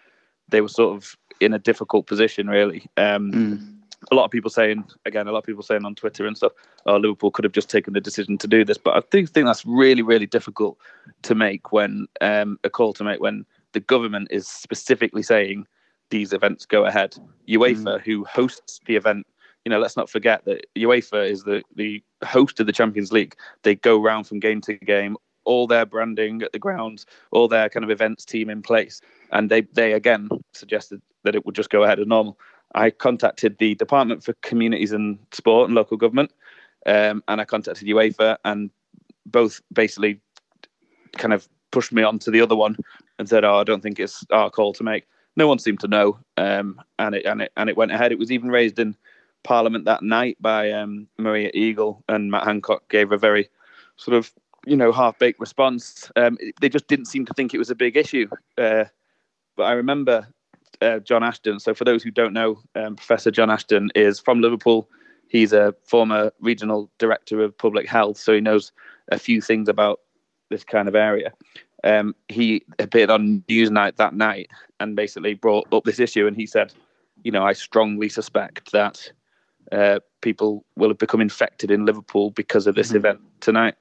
they 0.50 0.60
were 0.60 0.68
sort 0.68 0.94
of 0.94 1.16
in 1.40 1.54
a 1.54 1.58
difficult 1.58 2.06
position 2.06 2.46
really. 2.48 2.86
Um, 2.98 3.32
mm 3.32 3.77
a 4.10 4.14
lot 4.14 4.24
of 4.24 4.30
people 4.30 4.50
saying 4.50 4.84
again, 5.04 5.26
a 5.26 5.32
lot 5.32 5.38
of 5.38 5.44
people 5.44 5.62
saying 5.62 5.84
on 5.84 5.94
Twitter 5.94 6.26
and 6.26 6.36
stuff, 6.36 6.52
oh, 6.86 6.96
Liverpool 6.96 7.30
could 7.30 7.44
have 7.44 7.52
just 7.52 7.70
taken 7.70 7.92
the 7.92 8.00
decision 8.00 8.38
to 8.38 8.46
do 8.46 8.64
this. 8.64 8.78
But 8.78 8.96
I 8.96 9.00
think 9.00 9.30
think 9.30 9.46
that's 9.46 9.66
really, 9.66 10.02
really 10.02 10.26
difficult 10.26 10.78
to 11.22 11.34
make 11.34 11.72
when 11.72 12.06
um, 12.20 12.58
a 12.64 12.70
call 12.70 12.92
to 12.94 13.04
make 13.04 13.20
when 13.20 13.44
the 13.72 13.80
government 13.80 14.28
is 14.30 14.48
specifically 14.48 15.22
saying 15.22 15.66
these 16.10 16.32
events 16.32 16.64
go 16.64 16.84
ahead. 16.84 17.16
UEFA, 17.48 17.82
mm. 17.82 18.00
who 18.02 18.24
hosts 18.24 18.80
the 18.86 18.96
event, 18.96 19.26
you 19.64 19.70
know, 19.70 19.78
let's 19.78 19.96
not 19.96 20.08
forget 20.08 20.44
that 20.44 20.66
UEFA 20.76 21.28
is 21.28 21.44
the 21.44 21.62
the 21.74 22.02
host 22.24 22.60
of 22.60 22.66
the 22.66 22.72
Champions 22.72 23.12
League. 23.12 23.36
They 23.62 23.74
go 23.74 24.00
round 24.00 24.26
from 24.26 24.40
game 24.40 24.60
to 24.62 24.74
game, 24.74 25.16
all 25.44 25.66
their 25.66 25.86
branding 25.86 26.42
at 26.42 26.52
the 26.52 26.58
grounds, 26.58 27.04
all 27.32 27.48
their 27.48 27.68
kind 27.68 27.84
of 27.84 27.90
events 27.90 28.24
team 28.24 28.48
in 28.48 28.62
place, 28.62 29.00
and 29.32 29.50
they 29.50 29.62
they 29.62 29.92
again 29.92 30.28
suggested 30.54 31.02
that 31.24 31.34
it 31.34 31.44
would 31.44 31.54
just 31.54 31.70
go 31.70 31.82
ahead 31.82 31.98
as 31.98 32.06
normal. 32.06 32.38
I 32.74 32.90
contacted 32.90 33.58
the 33.58 33.74
Department 33.74 34.22
for 34.22 34.34
Communities 34.42 34.92
and 34.92 35.18
Sport 35.32 35.68
and 35.68 35.74
Local 35.74 35.96
Government, 35.96 36.32
um, 36.86 37.22
and 37.28 37.40
I 37.40 37.44
contacted 37.44 37.88
UEFA, 37.88 38.36
and 38.44 38.70
both 39.26 39.60
basically 39.72 40.20
kind 41.16 41.32
of 41.32 41.48
pushed 41.70 41.92
me 41.92 42.02
on 42.02 42.18
to 42.20 42.30
the 42.30 42.40
other 42.40 42.56
one 42.56 42.76
and 43.18 43.28
said, 43.28 43.44
"Oh, 43.44 43.56
I 43.56 43.64
don't 43.64 43.82
think 43.82 43.98
it's 43.98 44.24
our 44.30 44.50
call 44.50 44.72
to 44.74 44.84
make." 44.84 45.06
No 45.36 45.46
one 45.46 45.58
seemed 45.58 45.80
to 45.80 45.88
know, 45.88 46.18
um, 46.36 46.80
and 46.98 47.14
it 47.14 47.24
and 47.24 47.42
it 47.42 47.52
and 47.56 47.70
it 47.70 47.76
went 47.76 47.92
ahead. 47.92 48.12
It 48.12 48.18
was 48.18 48.32
even 48.32 48.50
raised 48.50 48.78
in 48.78 48.96
Parliament 49.44 49.84
that 49.84 50.02
night 50.02 50.36
by 50.40 50.70
um, 50.70 51.08
Maria 51.18 51.50
Eagle, 51.54 52.04
and 52.08 52.30
Matt 52.30 52.44
Hancock 52.44 52.88
gave 52.88 53.12
a 53.12 53.18
very 53.18 53.48
sort 53.96 54.16
of 54.16 54.32
you 54.66 54.76
know 54.76 54.92
half 54.92 55.18
baked 55.18 55.40
response. 55.40 56.10
Um, 56.16 56.38
they 56.60 56.68
just 56.68 56.88
didn't 56.88 57.06
seem 57.06 57.24
to 57.26 57.34
think 57.34 57.54
it 57.54 57.58
was 57.58 57.70
a 57.70 57.74
big 57.74 57.96
issue. 57.96 58.28
Uh, 58.56 58.84
but 59.56 59.64
I 59.64 59.72
remember 59.72 60.28
uh, 60.80 60.98
John 61.00 61.22
Ashton. 61.22 61.60
So, 61.60 61.74
for 61.74 61.84
those 61.84 62.02
who 62.02 62.10
don't 62.10 62.32
know, 62.32 62.60
um, 62.74 62.96
Professor 62.96 63.30
John 63.30 63.50
Ashton 63.50 63.90
is 63.94 64.18
from 64.20 64.40
Liverpool. 64.40 64.88
He's 65.28 65.52
a 65.52 65.74
former 65.84 66.32
regional 66.40 66.90
director 66.98 67.42
of 67.42 67.56
public 67.56 67.88
health, 67.88 68.18
so 68.18 68.32
he 68.32 68.40
knows 68.40 68.72
a 69.10 69.18
few 69.18 69.40
things 69.40 69.68
about 69.68 70.00
this 70.48 70.64
kind 70.64 70.88
of 70.88 70.94
area. 70.94 71.32
Um, 71.84 72.14
he 72.28 72.64
appeared 72.78 73.10
on 73.10 73.44
Newsnight 73.48 73.96
that 73.96 74.14
night 74.14 74.50
and 74.80 74.96
basically 74.96 75.34
brought 75.34 75.72
up 75.72 75.84
this 75.84 76.00
issue. 76.00 76.26
And 76.26 76.36
he 76.36 76.46
said, 76.46 76.72
"You 77.22 77.32
know, 77.32 77.44
I 77.44 77.52
strongly 77.52 78.08
suspect 78.08 78.72
that 78.72 79.10
uh, 79.70 80.00
people 80.20 80.64
will 80.76 80.88
have 80.88 80.98
become 80.98 81.20
infected 81.20 81.70
in 81.70 81.86
Liverpool 81.86 82.30
because 82.30 82.66
of 82.66 82.74
this 82.74 82.88
mm-hmm. 82.88 82.96
event 82.96 83.20
tonight." 83.40 83.74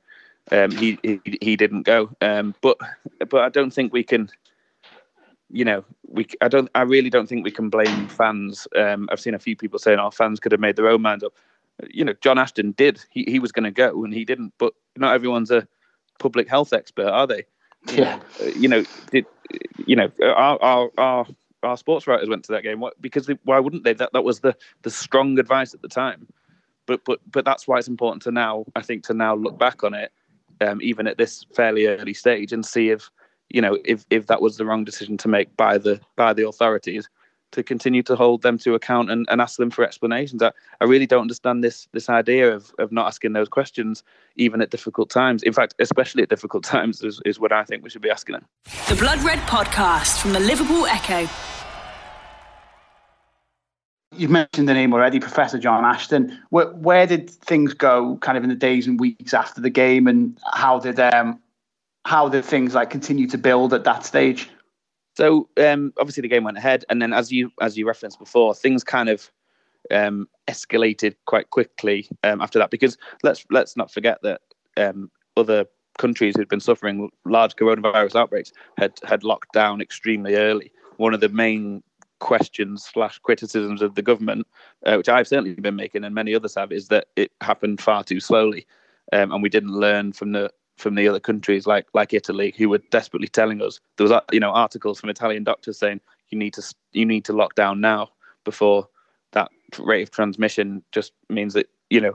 Um, 0.51 0.72
he, 0.72 0.98
he, 1.03 1.20
he 1.41 1.56
didn't 1.58 1.84
go, 1.84 2.10
um, 2.22 2.56
but 2.62 2.77
but 3.29 3.41
I 3.41 3.50
don't 3.50 3.72
think 3.72 3.91
we 3.91 4.03
can 4.03 4.29
you 5.49 5.63
know, 5.63 5.85
we 6.07 6.27
I 6.41 6.47
don't 6.47 6.69
I 6.75 6.81
really 6.81 7.09
don't 7.09 7.27
think 7.27 7.43
we 7.43 7.51
can 7.51 7.69
blame 7.69 8.07
fans. 8.07 8.67
Um, 8.75 9.07
I've 9.11 9.19
seen 9.19 9.33
a 9.33 9.39
few 9.39 9.55
people 9.55 9.79
saying 9.79 9.99
our 9.99 10.07
oh, 10.07 10.11
fans 10.11 10.39
could 10.39 10.51
have 10.51 10.61
made 10.61 10.75
their 10.75 10.89
own 10.89 11.01
mind 11.01 11.23
up. 11.23 11.33
You 11.89 12.03
know, 12.05 12.13
John 12.21 12.37
Ashton 12.37 12.71
did. 12.71 13.03
He 13.09 13.23
he 13.27 13.39
was 13.39 13.51
going 13.51 13.63
to 13.63 13.71
go 13.71 14.03
and 14.03 14.13
he 14.13 14.25
didn't. 14.25 14.53
But 14.57 14.73
not 14.95 15.13
everyone's 15.13 15.51
a 15.51 15.67
public 16.19 16.49
health 16.49 16.73
expert, 16.73 17.07
are 17.07 17.27
they? 17.27 17.43
Yeah. 17.93 18.19
Uh, 18.41 18.45
you 18.45 18.67
know, 18.67 18.83
did 19.11 19.25
you 19.85 19.95
know 19.95 20.11
our 20.21 20.61
our 20.61 20.89
our, 20.97 21.27
our 21.63 21.77
sports 21.77 22.07
writers 22.07 22.29
went 22.29 22.43
to 22.45 22.51
that 22.53 22.63
game? 22.63 22.79
What, 22.79 23.01
because 23.01 23.27
they, 23.27 23.37
why 23.43 23.59
wouldn't 23.59 23.83
they? 23.83 23.93
That 23.93 24.13
that 24.13 24.23
was 24.23 24.41
the 24.41 24.55
the 24.81 24.89
strong 24.89 25.39
advice 25.39 25.73
at 25.73 25.81
the 25.81 25.87
time. 25.87 26.27
But 26.85 27.01
but 27.05 27.19
but 27.31 27.45
that's 27.45 27.67
why 27.67 27.77
it's 27.77 27.87
important 27.87 28.23
to 28.23 28.31
now. 28.31 28.65
I 28.75 28.81
think 28.81 29.03
to 29.05 29.13
now 29.13 29.35
look 29.35 29.57
back 29.57 29.83
on 29.83 29.93
it, 29.93 30.11
um, 30.59 30.81
even 30.81 31.07
at 31.07 31.17
this 31.17 31.45
fairly 31.55 31.87
early 31.87 32.13
stage, 32.13 32.51
and 32.51 32.65
see 32.65 32.89
if 32.89 33.09
you 33.49 33.61
know, 33.61 33.77
if 33.85 34.05
if 34.09 34.27
that 34.27 34.41
was 34.41 34.57
the 34.57 34.65
wrong 34.65 34.83
decision 34.83 35.17
to 35.17 35.27
make 35.27 35.55
by 35.57 35.77
the 35.77 35.99
by 36.15 36.33
the 36.33 36.47
authorities, 36.47 37.09
to 37.51 37.63
continue 37.63 38.03
to 38.03 38.15
hold 38.15 38.41
them 38.41 38.57
to 38.59 38.73
account 38.73 39.09
and, 39.09 39.25
and 39.29 39.41
ask 39.41 39.57
them 39.57 39.71
for 39.71 39.83
explanations. 39.83 40.41
I, 40.43 40.51
I 40.81 40.85
really 40.85 41.07
don't 41.07 41.21
understand 41.21 41.63
this 41.63 41.87
this 41.93 42.09
idea 42.09 42.53
of, 42.53 42.73
of 42.79 42.91
not 42.91 43.07
asking 43.07 43.33
those 43.33 43.49
questions 43.49 44.03
even 44.35 44.61
at 44.61 44.69
difficult 44.69 45.09
times. 45.09 45.43
In 45.43 45.53
fact, 45.53 45.75
especially 45.79 46.23
at 46.23 46.29
difficult 46.29 46.63
times 46.75 47.01
is, 47.03 47.21
is 47.25 47.39
what 47.39 47.51
I 47.51 47.63
think 47.63 47.83
we 47.83 47.89
should 47.89 48.01
be 48.01 48.09
asking 48.09 48.33
them. 48.33 48.45
The 48.89 48.95
Blood 48.95 49.21
Red 49.23 49.39
Podcast 49.39 50.19
from 50.21 50.33
the 50.33 50.39
Liverpool 50.39 50.85
Echo. 50.85 51.27
You've 54.15 54.31
mentioned 54.31 54.67
the 54.67 54.73
name 54.73 54.93
already, 54.93 55.19
Professor 55.19 55.59
John 55.59 55.85
Ashton. 55.85 56.37
Where, 56.49 56.67
where 56.71 57.05
did 57.05 57.29
things 57.29 57.73
go 57.73 58.17
kind 58.21 58.37
of 58.37 58.43
in 58.43 58.49
the 58.49 58.55
days 58.55 58.87
and 58.87 58.99
weeks 58.99 59.33
after 59.33 59.61
the 59.61 59.69
game 59.69 60.07
and 60.07 60.35
how 60.53 60.79
did 60.79 60.99
um, 60.99 61.39
how 62.07 62.29
the 62.29 62.41
things 62.41 62.73
like 62.73 62.89
continue 62.89 63.27
to 63.27 63.37
build 63.37 63.73
at 63.73 63.83
that 63.83 64.05
stage? 64.05 64.49
So 65.17 65.49
um, 65.57 65.91
obviously 65.99 66.21
the 66.21 66.29
game 66.29 66.45
went 66.45 66.57
ahead, 66.57 66.85
and 66.89 67.01
then 67.01 67.11
as 67.11 67.33
you 67.33 67.51
as 67.59 67.77
you 67.77 67.85
referenced 67.85 68.17
before, 68.17 68.55
things 68.55 68.81
kind 68.81 69.09
of 69.09 69.29
um, 69.91 70.29
escalated 70.47 71.15
quite 71.25 71.49
quickly 71.49 72.07
um, 72.23 72.41
after 72.41 72.59
that. 72.59 72.71
Because 72.71 72.97
let's 73.23 73.45
let's 73.49 73.75
not 73.75 73.91
forget 73.91 74.19
that 74.23 74.39
um, 74.77 75.11
other 75.35 75.65
countries 75.97 76.35
who'd 76.37 76.47
been 76.47 76.61
suffering 76.61 77.09
large 77.25 77.57
coronavirus 77.57 78.15
outbreaks 78.15 78.53
had 78.77 78.93
had 79.03 79.25
locked 79.25 79.51
down 79.51 79.81
extremely 79.81 80.35
early. 80.35 80.71
One 80.95 81.13
of 81.13 81.19
the 81.19 81.29
main 81.29 81.83
questions 82.19 82.85
slash 82.85 83.19
criticisms 83.19 83.81
of 83.81 83.95
the 83.95 84.01
government, 84.01 84.47
uh, 84.85 84.95
which 84.95 85.09
I've 85.09 85.27
certainly 85.27 85.55
been 85.55 85.75
making 85.75 86.05
and 86.05 86.15
many 86.15 86.33
others 86.33 86.55
have, 86.55 86.71
is 86.71 86.87
that 86.87 87.07
it 87.17 87.33
happened 87.41 87.81
far 87.81 88.05
too 88.05 88.21
slowly, 88.21 88.65
um, 89.11 89.33
and 89.33 89.43
we 89.43 89.49
didn't 89.49 89.73
learn 89.73 90.13
from 90.13 90.31
the 90.31 90.49
from 90.77 90.96
the 90.96 91.07
other 91.07 91.19
countries 91.19 91.67
like 91.67 91.88
like 91.93 92.13
Italy 92.13 92.53
who 92.57 92.69
were 92.69 92.81
desperately 92.91 93.27
telling 93.27 93.62
us 93.62 93.79
there 93.98 94.07
was 94.07 94.22
you 94.31 94.39
know 94.39 94.51
articles 94.51 95.00
from 95.00 95.10
Italian 95.10 95.43
doctors 95.43 95.77
saying 95.77 96.00
you 96.29 96.38
need 96.38 96.53
to 96.53 96.75
you 96.93 97.05
need 97.05 97.25
to 97.25 97.34
lock 97.34 97.55
down 97.55 97.81
now 97.81 98.10
before 98.43 98.88
that 99.31 99.50
rate 99.79 100.03
of 100.03 100.12
transmission 100.12 100.84
just 100.91 101.13
means 101.29 101.53
that 101.53 101.69
you 101.89 102.00
know 102.00 102.13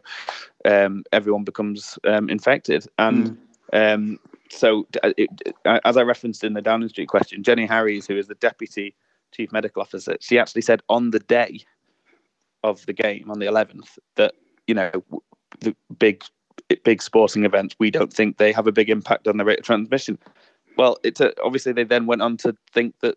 um, 0.65 1.05
everyone 1.13 1.45
becomes 1.45 1.99
um, 2.05 2.29
infected 2.31 2.87
and 2.99 3.37
mm. 3.73 3.95
um, 3.95 4.19
so 4.53 4.87
it, 5.03 5.31
as 5.65 5.97
I 5.97 6.03
referenced 6.03 6.45
in 6.45 6.53
the 6.53 6.61
Downing 6.61 6.91
Street 6.91 7.09
question, 7.09 7.43
Jenny 7.43 7.65
Harries, 7.65 8.07
who 8.07 8.19
is 8.19 8.27
the 8.27 8.35
deputy 8.35 8.95
chief 9.33 9.51
medical 9.51 9.81
officer, 9.81 10.17
she 10.21 10.39
actually 10.39 10.61
said 10.61 10.83
on 10.91 11.11
the 11.11 11.21
day 11.21 11.65
of 12.63 12.85
the 12.87 12.93
game 12.93 13.31
on 13.31 13.39
the 13.39 13.47
11th 13.47 13.99
that 14.17 14.35
you 14.67 14.75
know 14.75 14.91
the 15.61 15.75
big 15.99 16.23
big 16.77 17.03
sporting 17.03 17.45
events, 17.45 17.77
we 17.79 17.91
don't 17.91 18.13
think 18.13 18.37
they 18.37 18.53
have 18.53 18.67
a 18.67 18.73
big 18.73 18.91
impact 18.91 19.29
on 19.29 19.37
the 19.37 19.45
rate 19.45 19.61
of 19.61 19.65
transmission. 19.65 20.19
Well, 20.77 20.99
it's 21.03 21.21
a, 21.21 21.33
obviously 21.43 21.73
they 21.73 21.85
then 21.85 22.07
went 22.07 22.23
on 22.23 22.37
to 22.39 22.57
think 22.73 22.95
that 23.01 23.17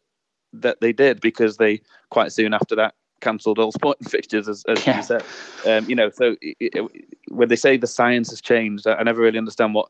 that 0.53 0.79
they 0.79 0.93
did 0.93 1.19
because 1.19 1.57
they 1.57 1.81
quite 2.09 2.31
soon 2.31 2.53
after 2.53 2.75
that 2.75 2.95
cancelled 3.21 3.59
all 3.59 3.71
sporting 3.71 4.07
fixtures, 4.07 4.47
as, 4.47 4.63
as 4.67 4.85
yeah. 4.85 4.97
you 4.97 5.03
said. 5.03 5.23
Um, 5.65 5.89
you 5.89 5.95
know, 5.95 6.09
so 6.09 6.35
it, 6.41 6.57
it, 6.59 7.05
when 7.29 7.49
they 7.49 7.55
say 7.55 7.77
the 7.77 7.87
science 7.87 8.29
has 8.29 8.41
changed, 8.41 8.87
I 8.87 9.03
never 9.03 9.21
really 9.21 9.37
understand 9.37 9.73
what 9.73 9.89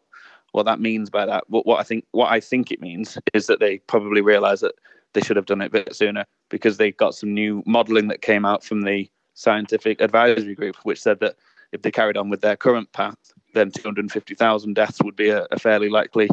what 0.52 0.64
that 0.64 0.80
means 0.80 1.10
by 1.10 1.26
that. 1.26 1.44
What, 1.50 1.66
what 1.66 1.80
I 1.80 1.84
think 1.84 2.06
what 2.12 2.32
I 2.32 2.40
think 2.40 2.72
it 2.72 2.82
means 2.82 3.18
is 3.34 3.48
that 3.48 3.60
they 3.60 3.80
probably 3.80 4.22
realise 4.22 4.62
that 4.62 4.76
they 5.14 5.22
should 5.22 5.36
have 5.36 5.46
done 5.46 5.62
it 5.62 5.68
a 5.68 5.70
bit 5.70 5.96
sooner 5.96 6.26
because 6.50 6.78
they 6.78 6.92
got 6.92 7.16
some 7.16 7.34
new 7.34 7.64
modelling 7.66 8.08
that 8.08 8.22
came 8.22 8.46
out 8.46 8.64
from 8.64 8.82
the 8.82 9.10
scientific 9.34 10.00
advisory 10.02 10.56
group, 10.56 10.76
which 10.84 11.02
said 11.02 11.20
that 11.20 11.36
if 11.72 11.82
they 11.82 11.92
carried 11.92 12.18
on 12.18 12.30
with 12.30 12.42
their 12.42 12.56
current 12.56 12.92
path, 12.92 13.18
then 13.54 13.72
250,000 13.72 14.74
deaths 14.74 15.00
would 15.04 15.16
be 15.16 15.30
a, 15.30 15.46
a 15.52 15.60
fairly 15.60 15.90
likely 15.90 16.30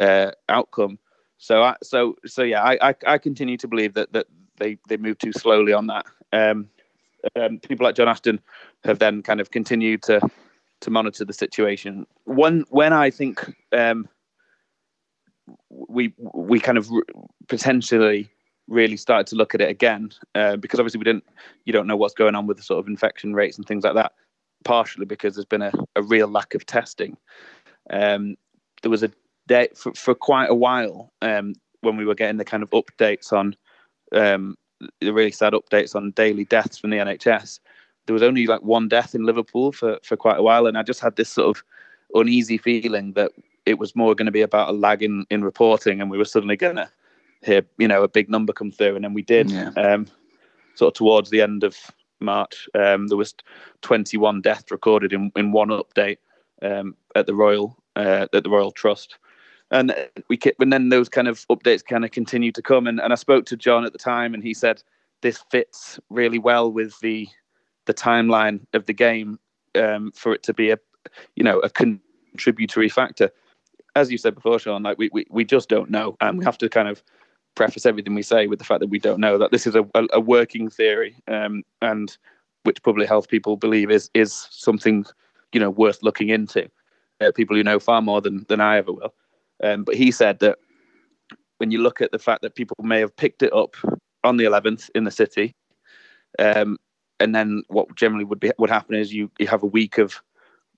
uh, 0.00 0.30
outcome. 0.48 0.98
So, 1.38 1.62
I, 1.62 1.76
so, 1.82 2.16
so 2.24 2.42
yeah, 2.42 2.62
I, 2.62 2.90
I, 2.90 2.94
I, 3.06 3.18
continue 3.18 3.58
to 3.58 3.68
believe 3.68 3.92
that 3.94 4.12
that 4.14 4.26
they 4.56 4.78
they 4.88 4.96
moved 4.96 5.20
too 5.20 5.32
slowly 5.32 5.74
on 5.74 5.86
that. 5.88 6.06
Um, 6.32 6.70
um, 7.38 7.58
people 7.58 7.84
like 7.84 7.94
John 7.94 8.08
Ashton 8.08 8.40
have 8.84 8.98
then 8.98 9.22
kind 9.22 9.40
of 9.40 9.50
continued 9.50 10.02
to 10.04 10.20
to 10.80 10.90
monitor 10.90 11.24
the 11.24 11.32
situation. 11.32 12.06
When 12.24 12.64
when 12.70 12.92
I 12.92 13.10
think 13.10 13.54
um, 13.72 14.08
we 15.68 16.14
we 16.18 16.60
kind 16.60 16.78
of 16.78 16.90
potentially 17.48 18.30
really 18.68 18.96
started 18.96 19.26
to 19.28 19.36
look 19.36 19.54
at 19.54 19.60
it 19.60 19.68
again 19.68 20.10
uh, 20.34 20.56
because 20.56 20.80
obviously 20.80 20.98
we 20.98 21.04
didn't 21.04 21.24
you 21.64 21.72
don't 21.72 21.86
know 21.86 21.96
what's 21.96 22.14
going 22.14 22.34
on 22.34 22.46
with 22.46 22.56
the 22.56 22.62
sort 22.62 22.80
of 22.80 22.88
infection 22.88 23.32
rates 23.32 23.56
and 23.56 23.66
things 23.66 23.84
like 23.84 23.94
that 23.94 24.12
partially 24.66 25.06
because 25.06 25.34
there's 25.34 25.44
been 25.44 25.62
a, 25.62 25.72
a 25.94 26.02
real 26.02 26.28
lack 26.28 26.54
of 26.54 26.66
testing 26.66 27.16
um, 27.90 28.36
there 28.82 28.90
was 28.90 29.02
a 29.02 29.10
day 29.46 29.68
for, 29.74 29.92
for 29.94 30.14
quite 30.14 30.50
a 30.50 30.54
while 30.54 31.12
um, 31.22 31.54
when 31.80 31.96
we 31.96 32.04
were 32.04 32.14
getting 32.14 32.36
the 32.36 32.44
kind 32.44 32.62
of 32.62 32.70
updates 32.70 33.32
on 33.32 33.54
um, 34.12 34.56
the 35.00 35.12
really 35.12 35.30
sad 35.30 35.52
updates 35.52 35.94
on 35.94 36.10
daily 36.12 36.44
deaths 36.44 36.78
from 36.78 36.90
the 36.90 36.96
NHS 36.96 37.60
there 38.06 38.14
was 38.14 38.22
only 38.22 38.46
like 38.46 38.62
one 38.62 38.88
death 38.88 39.14
in 39.14 39.24
Liverpool 39.24 39.72
for 39.72 39.98
for 40.02 40.16
quite 40.16 40.38
a 40.38 40.42
while 40.42 40.66
and 40.66 40.76
I 40.76 40.82
just 40.82 41.00
had 41.00 41.16
this 41.16 41.28
sort 41.28 41.56
of 41.56 41.62
uneasy 42.14 42.58
feeling 42.58 43.12
that 43.12 43.32
it 43.64 43.78
was 43.78 43.96
more 43.96 44.14
going 44.14 44.26
to 44.26 44.32
be 44.32 44.42
about 44.42 44.68
a 44.68 44.72
lag 44.72 45.02
in, 45.02 45.26
in 45.30 45.42
reporting 45.42 46.00
and 46.00 46.10
we 46.10 46.18
were 46.18 46.24
suddenly 46.24 46.56
going 46.56 46.76
to 46.76 46.88
hear 47.42 47.64
you 47.78 47.88
know 47.88 48.02
a 48.02 48.08
big 48.08 48.28
number 48.28 48.52
come 48.52 48.70
through, 48.70 48.96
and 48.96 49.04
then 49.04 49.14
we 49.14 49.22
did. 49.22 49.50
Yeah. 49.50 49.70
Um, 49.70 50.06
sort 50.74 50.92
of 50.92 50.98
towards 50.98 51.30
the 51.30 51.40
end 51.40 51.64
of 51.64 51.74
March, 52.20 52.68
um, 52.74 53.08
there 53.08 53.16
was 53.16 53.34
21 53.82 54.40
deaths 54.40 54.70
recorded 54.70 55.12
in, 55.12 55.30
in 55.36 55.52
one 55.52 55.68
update 55.68 56.18
um, 56.62 56.96
at 57.14 57.26
the 57.26 57.34
Royal 57.34 57.76
uh, 57.96 58.26
at 58.32 58.44
the 58.44 58.50
Royal 58.50 58.70
Trust, 58.70 59.18
and 59.70 59.94
we 60.28 60.38
and 60.60 60.72
then 60.72 60.88
those 60.88 61.08
kind 61.08 61.28
of 61.28 61.46
updates 61.48 61.84
kind 61.84 62.04
of 62.04 62.10
continued 62.10 62.54
to 62.54 62.62
come. 62.62 62.86
And, 62.86 63.00
and 63.00 63.12
I 63.12 63.16
spoke 63.16 63.46
to 63.46 63.56
John 63.56 63.84
at 63.84 63.92
the 63.92 63.98
time, 63.98 64.34
and 64.34 64.42
he 64.42 64.54
said 64.54 64.82
this 65.22 65.42
fits 65.50 65.98
really 66.10 66.38
well 66.38 66.70
with 66.70 66.98
the 67.00 67.28
the 67.86 67.94
timeline 67.94 68.60
of 68.74 68.86
the 68.86 68.92
game 68.92 69.38
um, 69.76 70.12
for 70.12 70.32
it 70.32 70.42
to 70.44 70.54
be 70.54 70.70
a 70.70 70.78
you 71.36 71.44
know 71.44 71.58
a 71.60 71.70
contributory 71.70 72.88
factor. 72.88 73.30
As 73.94 74.12
you 74.12 74.18
said 74.18 74.34
before, 74.34 74.58
Sean, 74.58 74.82
like 74.82 74.98
we, 74.98 75.08
we, 75.10 75.26
we 75.30 75.44
just 75.44 75.70
don't 75.70 75.90
know, 75.90 76.16
and 76.20 76.38
we 76.38 76.44
have 76.44 76.58
to 76.58 76.68
kind 76.68 76.88
of 76.88 77.02
preface 77.56 77.86
everything 77.86 78.14
we 78.14 78.22
say 78.22 78.46
with 78.46 78.60
the 78.60 78.64
fact 78.64 78.80
that 78.80 78.90
we 78.90 78.98
don't 78.98 79.18
know 79.18 79.38
that 79.38 79.50
this 79.50 79.66
is 79.66 79.74
a, 79.74 79.84
a, 80.12 80.20
working 80.20 80.70
theory 80.70 81.16
um, 81.26 81.64
and 81.82 82.16
which 82.62 82.82
public 82.82 83.08
health 83.08 83.28
people 83.28 83.56
believe 83.56 83.90
is 83.90 84.10
is 84.14 84.46
something 84.50 85.04
you 85.52 85.58
know 85.58 85.70
worth 85.70 86.02
looking 86.02 86.28
into. 86.28 86.68
Uh, 87.20 87.32
people 87.34 87.56
who 87.56 87.64
know 87.64 87.80
far 87.80 88.02
more 88.02 88.20
than 88.20 88.44
than 88.48 88.60
I 88.60 88.76
ever 88.76 88.92
will. 88.92 89.14
Um, 89.64 89.84
but 89.84 89.94
he 89.94 90.10
said 90.10 90.38
that 90.40 90.58
when 91.58 91.70
you 91.70 91.80
look 91.80 92.00
at 92.00 92.12
the 92.12 92.18
fact 92.18 92.42
that 92.42 92.54
people 92.54 92.76
may 92.82 93.00
have 93.00 93.16
picked 93.16 93.42
it 93.42 93.52
up 93.54 93.74
on 94.22 94.36
the 94.36 94.44
11th 94.44 94.90
in 94.94 95.04
the 95.04 95.10
city, 95.10 95.54
um, 96.38 96.76
and 97.18 97.34
then 97.34 97.62
what 97.68 97.94
generally 97.96 98.24
would 98.24 98.40
be 98.40 98.52
would 98.58 98.70
happen 98.70 98.94
is 98.94 99.14
you 99.14 99.30
you 99.38 99.46
have 99.46 99.62
a 99.62 99.66
week 99.66 99.98
of 99.98 100.20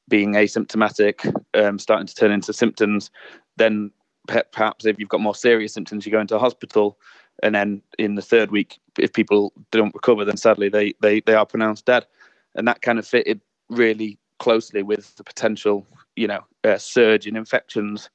being 0.08 0.34
asymptomatic, 0.34 1.30
um, 1.54 1.78
starting 1.78 2.06
to 2.06 2.14
turn 2.14 2.30
into 2.30 2.52
symptoms, 2.52 3.10
then 3.56 3.90
perhaps 4.28 4.86
if 4.86 4.98
you've 4.98 5.08
got 5.08 5.20
more 5.20 5.34
serious 5.34 5.72
symptoms, 5.72 6.06
you 6.06 6.12
go 6.12 6.20
into 6.20 6.38
hospital, 6.38 6.98
and 7.42 7.54
then 7.54 7.82
in 7.98 8.14
the 8.14 8.22
third 8.22 8.50
week, 8.50 8.78
if 8.98 9.12
people 9.12 9.52
don't 9.70 9.94
recover, 9.94 10.24
then 10.24 10.36
sadly 10.36 10.68
they 10.68 10.94
they 11.00 11.20
they 11.20 11.34
are 11.34 11.46
pronounced 11.46 11.86
dead, 11.86 12.06
and 12.54 12.68
that 12.68 12.82
kind 12.82 12.98
of 12.98 13.06
fitted 13.06 13.40
really 13.68 14.18
closely 14.38 14.82
with 14.82 15.16
the 15.16 15.24
potential, 15.24 15.86
you 16.16 16.26
know, 16.26 16.44
uh, 16.64 16.78
surge 16.78 17.26
in 17.26 17.36
infections 17.36 18.08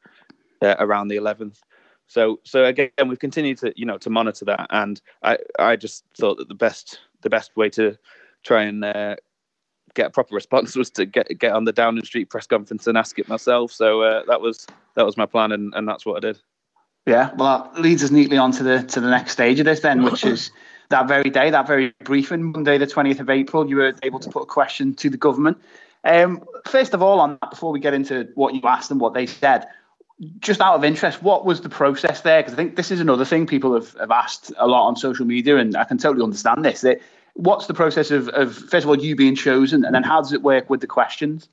uh, 0.61 0.75
around 0.79 1.09
the 1.09 1.17
11th. 1.17 1.59
So 2.07 2.39
so 2.43 2.65
again, 2.65 2.91
we've 3.07 3.19
continued 3.19 3.57
to 3.59 3.73
you 3.75 3.85
know 3.85 3.97
to 3.97 4.09
monitor 4.09 4.45
that, 4.45 4.67
and 4.69 5.01
I 5.23 5.37
I 5.57 5.75
just 5.75 6.05
thought 6.17 6.37
that 6.37 6.47
the 6.47 6.55
best 6.55 6.99
the 7.21 7.29
best 7.29 7.55
way 7.55 7.69
to 7.71 7.97
try 8.43 8.63
and 8.63 8.83
uh, 8.83 9.15
get 9.93 10.07
a 10.07 10.09
proper 10.09 10.35
response 10.35 10.75
was 10.75 10.89
to 10.91 11.05
get 11.05 11.27
get 11.39 11.53
on 11.53 11.65
the 11.65 11.71
Downing 11.71 12.05
Street 12.05 12.29
press 12.29 12.47
conference 12.47 12.87
and 12.87 12.97
ask 12.97 13.17
it 13.19 13.27
myself. 13.27 13.71
So 13.71 14.01
uh, 14.01 14.23
that 14.27 14.41
was 14.41 14.67
that 14.95 15.05
was 15.05 15.17
my 15.17 15.25
plan, 15.25 15.51
and, 15.51 15.73
and 15.75 15.87
that's 15.87 16.05
what 16.05 16.17
I 16.17 16.19
did. 16.19 16.39
Yeah, 17.05 17.31
well, 17.35 17.71
that 17.73 17.81
leads 17.81 18.03
us 18.03 18.11
neatly 18.11 18.37
on 18.37 18.51
to 18.53 18.63
the 18.63 18.83
to 18.83 19.01
the 19.01 19.09
next 19.09 19.31
stage 19.33 19.59
of 19.59 19.65
this 19.65 19.81
then, 19.81 20.03
which 20.03 20.25
is 20.33 20.51
that 20.89 21.07
very 21.07 21.29
day, 21.29 21.49
that 21.49 21.67
very 21.67 21.93
briefing, 22.03 22.51
Monday 22.51 22.77
the 22.77 22.87
twentieth 22.87 23.19
of 23.19 23.29
April. 23.29 23.67
You 23.67 23.77
were 23.77 23.93
able 24.03 24.19
to 24.19 24.29
put 24.29 24.43
a 24.43 24.47
question 24.47 24.93
to 24.95 25.09
the 25.09 25.17
government. 25.17 25.57
Um, 26.05 26.43
first 26.67 26.93
of 26.93 27.01
all, 27.01 27.19
on 27.19 27.37
that, 27.41 27.51
before 27.51 27.71
we 27.71 27.79
get 27.79 27.93
into 27.93 28.27
what 28.35 28.53
you 28.53 28.61
asked 28.63 28.91
and 28.91 28.99
what 28.99 29.13
they 29.13 29.25
said, 29.25 29.65
just 30.39 30.59
out 30.59 30.75
of 30.75 30.83
interest, 30.83 31.23
what 31.23 31.45
was 31.45 31.61
the 31.61 31.69
process 31.69 32.21
there? 32.21 32.41
Because 32.41 32.53
I 32.53 32.57
think 32.57 32.75
this 32.75 32.91
is 32.91 32.99
another 32.99 33.23
thing 33.23 33.47
people 33.47 33.73
have, 33.73 33.93
have 33.93 34.11
asked 34.11 34.51
a 34.57 34.67
lot 34.67 34.87
on 34.87 34.95
social 34.95 35.25
media, 35.25 35.57
and 35.57 35.77
I 35.77 35.85
can 35.85 35.97
totally 35.97 36.23
understand 36.23 36.65
this. 36.65 36.81
That 36.81 37.01
what's 37.33 37.67
the 37.67 37.73
process 37.73 38.11
of, 38.11 38.29
of 38.29 38.55
first 38.55 38.83
of 38.83 38.89
all 38.89 38.97
you 38.97 39.15
being 39.15 39.35
chosen, 39.35 39.83
and 39.83 39.93
then 39.93 40.03
how 40.03 40.21
does 40.21 40.33
it 40.33 40.41
work 40.41 40.69
with 40.69 40.81
the 40.81 40.87
questions? 40.87 41.49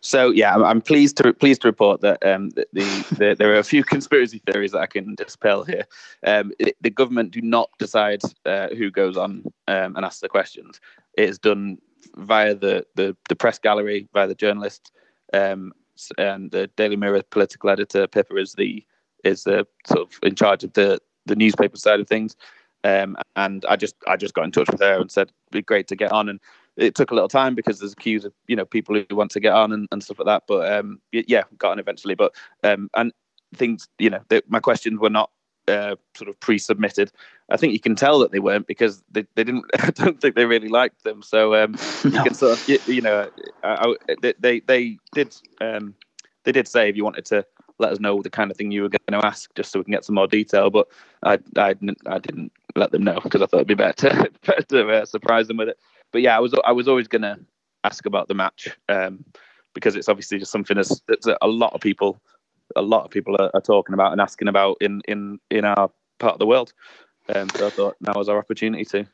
So 0.00 0.30
yeah, 0.30 0.54
I'm, 0.56 0.80
pleased 0.82 1.16
to 1.18 1.32
pleased 1.32 1.62
to 1.62 1.68
report 1.68 2.00
that 2.02 2.24
um, 2.26 2.50
the, 2.50 2.66
the, 2.72 3.06
the, 3.16 3.34
there 3.38 3.54
are 3.54 3.58
a 3.58 3.64
few 3.64 3.84
conspiracy 3.84 4.42
theories 4.46 4.72
that 4.72 4.80
I 4.80 4.86
can 4.86 5.14
dispel 5.14 5.64
here. 5.64 5.86
Um, 6.26 6.52
it, 6.58 6.76
the 6.80 6.90
government 6.90 7.30
do 7.30 7.40
not 7.40 7.70
decide 7.78 8.22
uh, 8.44 8.68
who 8.68 8.90
goes 8.90 9.16
on 9.16 9.44
um, 9.68 9.96
and 9.96 10.04
asks 10.04 10.20
the 10.20 10.28
questions. 10.28 10.80
It 11.16 11.28
is 11.28 11.38
done 11.38 11.78
via 12.16 12.54
the, 12.54 12.86
the, 12.94 13.16
the 13.28 13.36
press 13.36 13.58
gallery, 13.58 14.08
via 14.12 14.26
the 14.26 14.34
journalists, 14.34 14.90
um, 15.32 15.72
and 16.18 16.50
the 16.50 16.66
Daily 16.76 16.96
Mirror 16.96 17.22
political 17.30 17.70
editor 17.70 18.06
Pippa 18.06 18.36
is 18.36 18.54
the 18.54 18.84
is 19.22 19.44
the 19.44 19.66
sort 19.86 20.00
of 20.00 20.18
in 20.22 20.34
charge 20.34 20.64
of 20.64 20.72
the 20.72 20.98
the 21.26 21.36
newspaper 21.36 21.76
side 21.76 22.00
of 22.00 22.08
things. 22.08 22.36
Um, 22.82 23.16
and 23.36 23.64
I 23.68 23.76
just 23.76 23.94
I 24.06 24.16
just 24.16 24.34
got 24.34 24.44
in 24.44 24.52
touch 24.52 24.70
with 24.70 24.80
her 24.80 25.00
and 25.00 25.10
said 25.10 25.28
it'd 25.28 25.52
be 25.52 25.62
great 25.62 25.88
to 25.88 25.96
get 25.96 26.12
on. 26.12 26.28
And 26.28 26.40
it 26.76 26.94
took 26.94 27.10
a 27.10 27.14
little 27.14 27.28
time 27.28 27.54
because 27.54 27.78
there's 27.78 27.92
a 27.92 27.96
queues 27.96 28.24
of 28.24 28.32
you 28.46 28.56
know 28.56 28.64
people 28.64 28.94
who 28.94 29.16
want 29.16 29.30
to 29.32 29.40
get 29.40 29.52
on 29.52 29.72
and, 29.72 29.88
and 29.92 30.02
stuff 30.02 30.18
like 30.18 30.26
that. 30.26 30.44
But 30.46 30.72
um, 30.72 31.00
yeah, 31.12 31.42
got 31.58 31.72
on 31.72 31.78
eventually. 31.78 32.14
But 32.14 32.34
um, 32.64 32.90
and 32.94 33.12
things 33.54 33.88
you 33.98 34.10
know 34.10 34.20
they, 34.28 34.42
my 34.48 34.60
questions 34.60 34.98
were 34.98 35.10
not 35.10 35.30
uh, 35.68 35.96
sort 36.16 36.28
of 36.28 36.38
pre-submitted. 36.40 37.12
I 37.50 37.56
think 37.56 37.72
you 37.72 37.80
can 37.80 37.94
tell 37.94 38.18
that 38.20 38.32
they 38.32 38.38
weren't 38.38 38.66
because 38.66 39.02
they, 39.10 39.24
they 39.34 39.44
didn't. 39.44 39.64
I 39.78 39.90
don't 39.90 40.20
think 40.20 40.34
they 40.34 40.46
really 40.46 40.68
liked 40.68 41.04
them. 41.04 41.22
So 41.22 41.54
um, 41.54 41.76
no. 42.04 42.10
you 42.10 42.22
can 42.22 42.34
sort 42.34 42.58
of 42.58 42.68
you, 42.68 42.78
you 42.86 43.02
know 43.02 43.30
I, 43.62 43.94
I, 44.08 44.24
they 44.40 44.60
they 44.60 44.98
did 45.12 45.36
um, 45.60 45.94
they 46.44 46.52
did 46.52 46.68
say 46.68 46.88
if 46.88 46.96
you 46.96 47.04
wanted 47.04 47.26
to 47.26 47.44
let 47.78 47.92
us 47.92 48.00
know 48.00 48.20
the 48.20 48.30
kind 48.30 48.50
of 48.50 48.56
thing 48.56 48.70
you 48.70 48.82
were 48.82 48.90
going 48.90 49.20
to 49.20 49.26
ask, 49.26 49.54
just 49.54 49.72
so 49.72 49.80
we 49.80 49.84
can 49.84 49.92
get 49.92 50.04
some 50.04 50.14
more 50.14 50.26
detail. 50.26 50.70
But 50.70 50.88
I 51.22 51.38
I, 51.56 51.74
I 52.06 52.18
didn't 52.18 52.52
let 52.76 52.92
them 52.92 53.04
know 53.04 53.20
because 53.22 53.42
I 53.42 53.46
thought 53.46 53.58
it'd 53.58 53.68
be 53.68 53.74
better 53.74 54.08
to, 54.08 54.30
better 54.46 54.62
to 54.62 54.88
uh, 54.88 55.04
surprise 55.04 55.48
them 55.48 55.56
with 55.56 55.68
it. 55.68 55.78
But 56.12 56.22
yeah, 56.22 56.36
I 56.36 56.40
was 56.40 56.54
I 56.64 56.72
was 56.72 56.88
always 56.88 57.08
going 57.08 57.22
to 57.22 57.38
ask 57.84 58.06
about 58.06 58.28
the 58.28 58.34
match 58.34 58.68
um, 58.88 59.24
because 59.74 59.96
it's 59.96 60.08
obviously 60.08 60.38
just 60.38 60.52
something 60.52 60.76
that's, 60.76 61.00
that's 61.08 61.26
a 61.26 61.48
lot 61.48 61.72
of 61.72 61.80
people 61.80 62.20
a 62.76 62.82
lot 62.82 63.04
of 63.04 63.10
people 63.10 63.36
are, 63.40 63.50
are, 63.54 63.60
talking 63.60 63.94
about 63.94 64.12
and 64.12 64.20
asking 64.20 64.48
about 64.48 64.76
in 64.80 65.02
in 65.08 65.38
in 65.50 65.64
our 65.64 65.90
part 66.18 66.34
of 66.34 66.38
the 66.38 66.46
world. 66.46 66.72
Um, 67.34 67.48
so 67.50 67.66
I 67.66 67.70
thought 67.70 67.96
now 68.00 68.12
was 68.14 68.28
our 68.28 68.38
opportunity 68.38 68.84
to. 68.86 69.06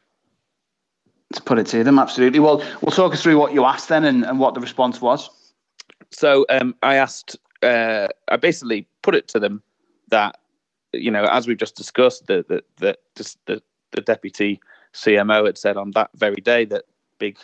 To 1.35 1.43
put 1.43 1.59
it 1.59 1.67
to 1.69 1.83
them, 1.83 1.99
absolutely. 1.99 2.39
Well, 2.39 2.59
we'll 2.83 2.93
talk 2.93 3.13
us 3.13 3.21
through 3.21 3.37
what 3.37 3.53
you 3.53 3.65
asked 3.65 3.89
then 3.89 4.05
and, 4.05 4.25
and 4.25 4.39
what 4.39 4.55
the 4.55 4.61
response 4.61 5.01
was. 5.01 5.29
So 6.13 6.47
um, 6.49 6.77
I 6.85 6.95
asked, 6.95 7.37
uh, 7.65 8.07
I 8.29 8.37
basically 8.37 8.87
put 9.03 9.17
it 9.17 9.27
to 9.29 9.41
them 9.41 9.61
that, 10.11 10.39
you 10.93 11.11
know, 11.11 11.25
as 11.25 11.47
we've 11.47 11.59
just 11.59 11.77
discussed, 11.77 12.27
that 12.27 12.49
the, 12.49 12.63
the, 12.77 12.97
the, 13.47 13.63
the 13.93 14.01
deputy 14.01 14.61
CMO 14.95 15.47
had 15.47 15.59
said 15.59 15.77
on 15.77 15.93
that 15.93 16.11
very 16.15 16.37
day 16.37 16.65
that 16.67 16.85
big 17.19 17.39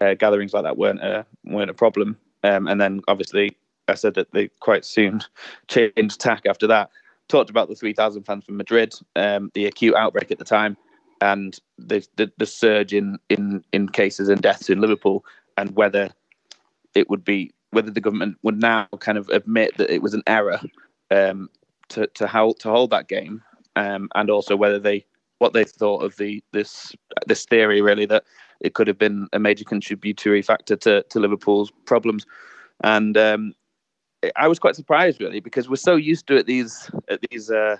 uh, 0.00 0.14
gatherings 0.14 0.52
like 0.52 0.64
that 0.64 0.76
weren't 0.76 1.00
a, 1.00 1.24
weren't 1.44 1.70
a 1.70 1.74
problem. 1.74 2.16
Um, 2.42 2.66
and 2.66 2.80
then 2.80 3.00
obviously 3.08 3.56
I 3.88 3.94
said 3.94 4.14
that 4.14 4.32
they 4.32 4.48
quite 4.60 4.84
soon 4.84 5.20
changed 5.68 6.20
tack 6.20 6.46
after 6.46 6.66
that. 6.66 6.90
Talked 7.28 7.50
about 7.50 7.68
the 7.68 7.74
3,000 7.74 8.24
fans 8.24 8.44
from 8.44 8.56
Madrid, 8.56 8.94
um, 9.16 9.50
the 9.54 9.66
acute 9.66 9.94
outbreak 9.94 10.30
at 10.30 10.38
the 10.38 10.44
time, 10.44 10.76
and 11.20 11.58
the, 11.78 12.06
the, 12.16 12.30
the 12.36 12.44
surge 12.44 12.92
in, 12.92 13.18
in 13.30 13.64
in 13.72 13.88
cases 13.88 14.28
and 14.28 14.42
deaths 14.42 14.68
in 14.68 14.80
Liverpool, 14.80 15.24
and 15.56 15.74
whether 15.74 16.10
it 16.94 17.08
would 17.08 17.24
be 17.24 17.50
whether 17.70 17.90
the 17.90 18.00
government 18.00 18.36
would 18.42 18.60
now 18.60 18.86
kind 19.00 19.16
of 19.16 19.28
admit 19.30 19.76
that 19.78 19.90
it 19.90 20.02
was 20.02 20.12
an 20.12 20.22
error 20.26 20.60
um, 21.10 21.48
to 21.90 22.06
to 22.08 22.26
how 22.26 22.54
to 22.60 22.70
hold 22.70 22.90
that 22.90 23.08
game, 23.08 23.42
um, 23.76 24.08
and 24.14 24.30
also 24.30 24.56
whether 24.56 24.78
they 24.78 25.04
what 25.38 25.52
they 25.52 25.64
thought 25.64 26.02
of 26.02 26.16
the 26.16 26.42
this 26.52 26.94
this 27.26 27.44
theory 27.44 27.80
really 27.80 28.06
that 28.06 28.24
it 28.60 28.74
could 28.74 28.86
have 28.86 28.98
been 28.98 29.28
a 29.32 29.38
major 29.38 29.64
contributory 29.64 30.42
factor 30.42 30.76
to 30.76 31.02
to 31.10 31.20
Liverpool's 31.20 31.72
problems, 31.86 32.26
and 32.82 33.16
um, 33.16 33.54
I 34.36 34.48
was 34.48 34.58
quite 34.58 34.76
surprised 34.76 35.20
really 35.20 35.40
because 35.40 35.68
we're 35.68 35.76
so 35.76 35.96
used 35.96 36.26
to 36.28 36.36
it 36.36 36.46
these 36.46 36.90
at 37.08 37.20
these 37.30 37.50
uh, 37.50 37.76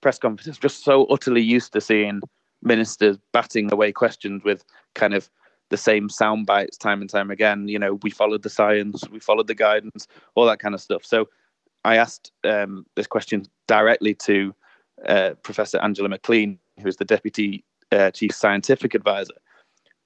press 0.00 0.18
conferences, 0.18 0.58
just 0.58 0.84
so 0.84 1.04
utterly 1.06 1.42
used 1.42 1.72
to 1.72 1.80
seeing 1.80 2.20
ministers 2.62 3.18
batting 3.32 3.72
away 3.72 3.92
questions 3.92 4.42
with 4.44 4.64
kind 4.94 5.14
of 5.14 5.30
the 5.68 5.76
same 5.76 6.08
sound 6.08 6.46
bites 6.46 6.76
time 6.76 7.00
and 7.00 7.10
time 7.10 7.30
again. 7.30 7.68
You 7.68 7.78
know, 7.78 7.94
we 8.02 8.10
followed 8.10 8.42
the 8.42 8.50
science, 8.50 9.08
we 9.10 9.18
followed 9.18 9.46
the 9.46 9.54
guidance, 9.54 10.06
all 10.34 10.46
that 10.46 10.58
kind 10.58 10.74
of 10.74 10.80
stuff. 10.80 11.04
So 11.04 11.28
I 11.86 11.96
asked 11.96 12.32
um, 12.42 12.84
this 12.96 13.06
question 13.06 13.46
directly 13.68 14.12
to 14.14 14.52
uh, 15.06 15.30
Professor 15.44 15.78
Angela 15.78 16.08
McLean, 16.08 16.58
who 16.80 16.88
is 16.88 16.96
the 16.96 17.04
deputy 17.04 17.64
uh, 17.92 18.10
chief 18.10 18.32
scientific 18.34 18.92
advisor, 18.94 19.34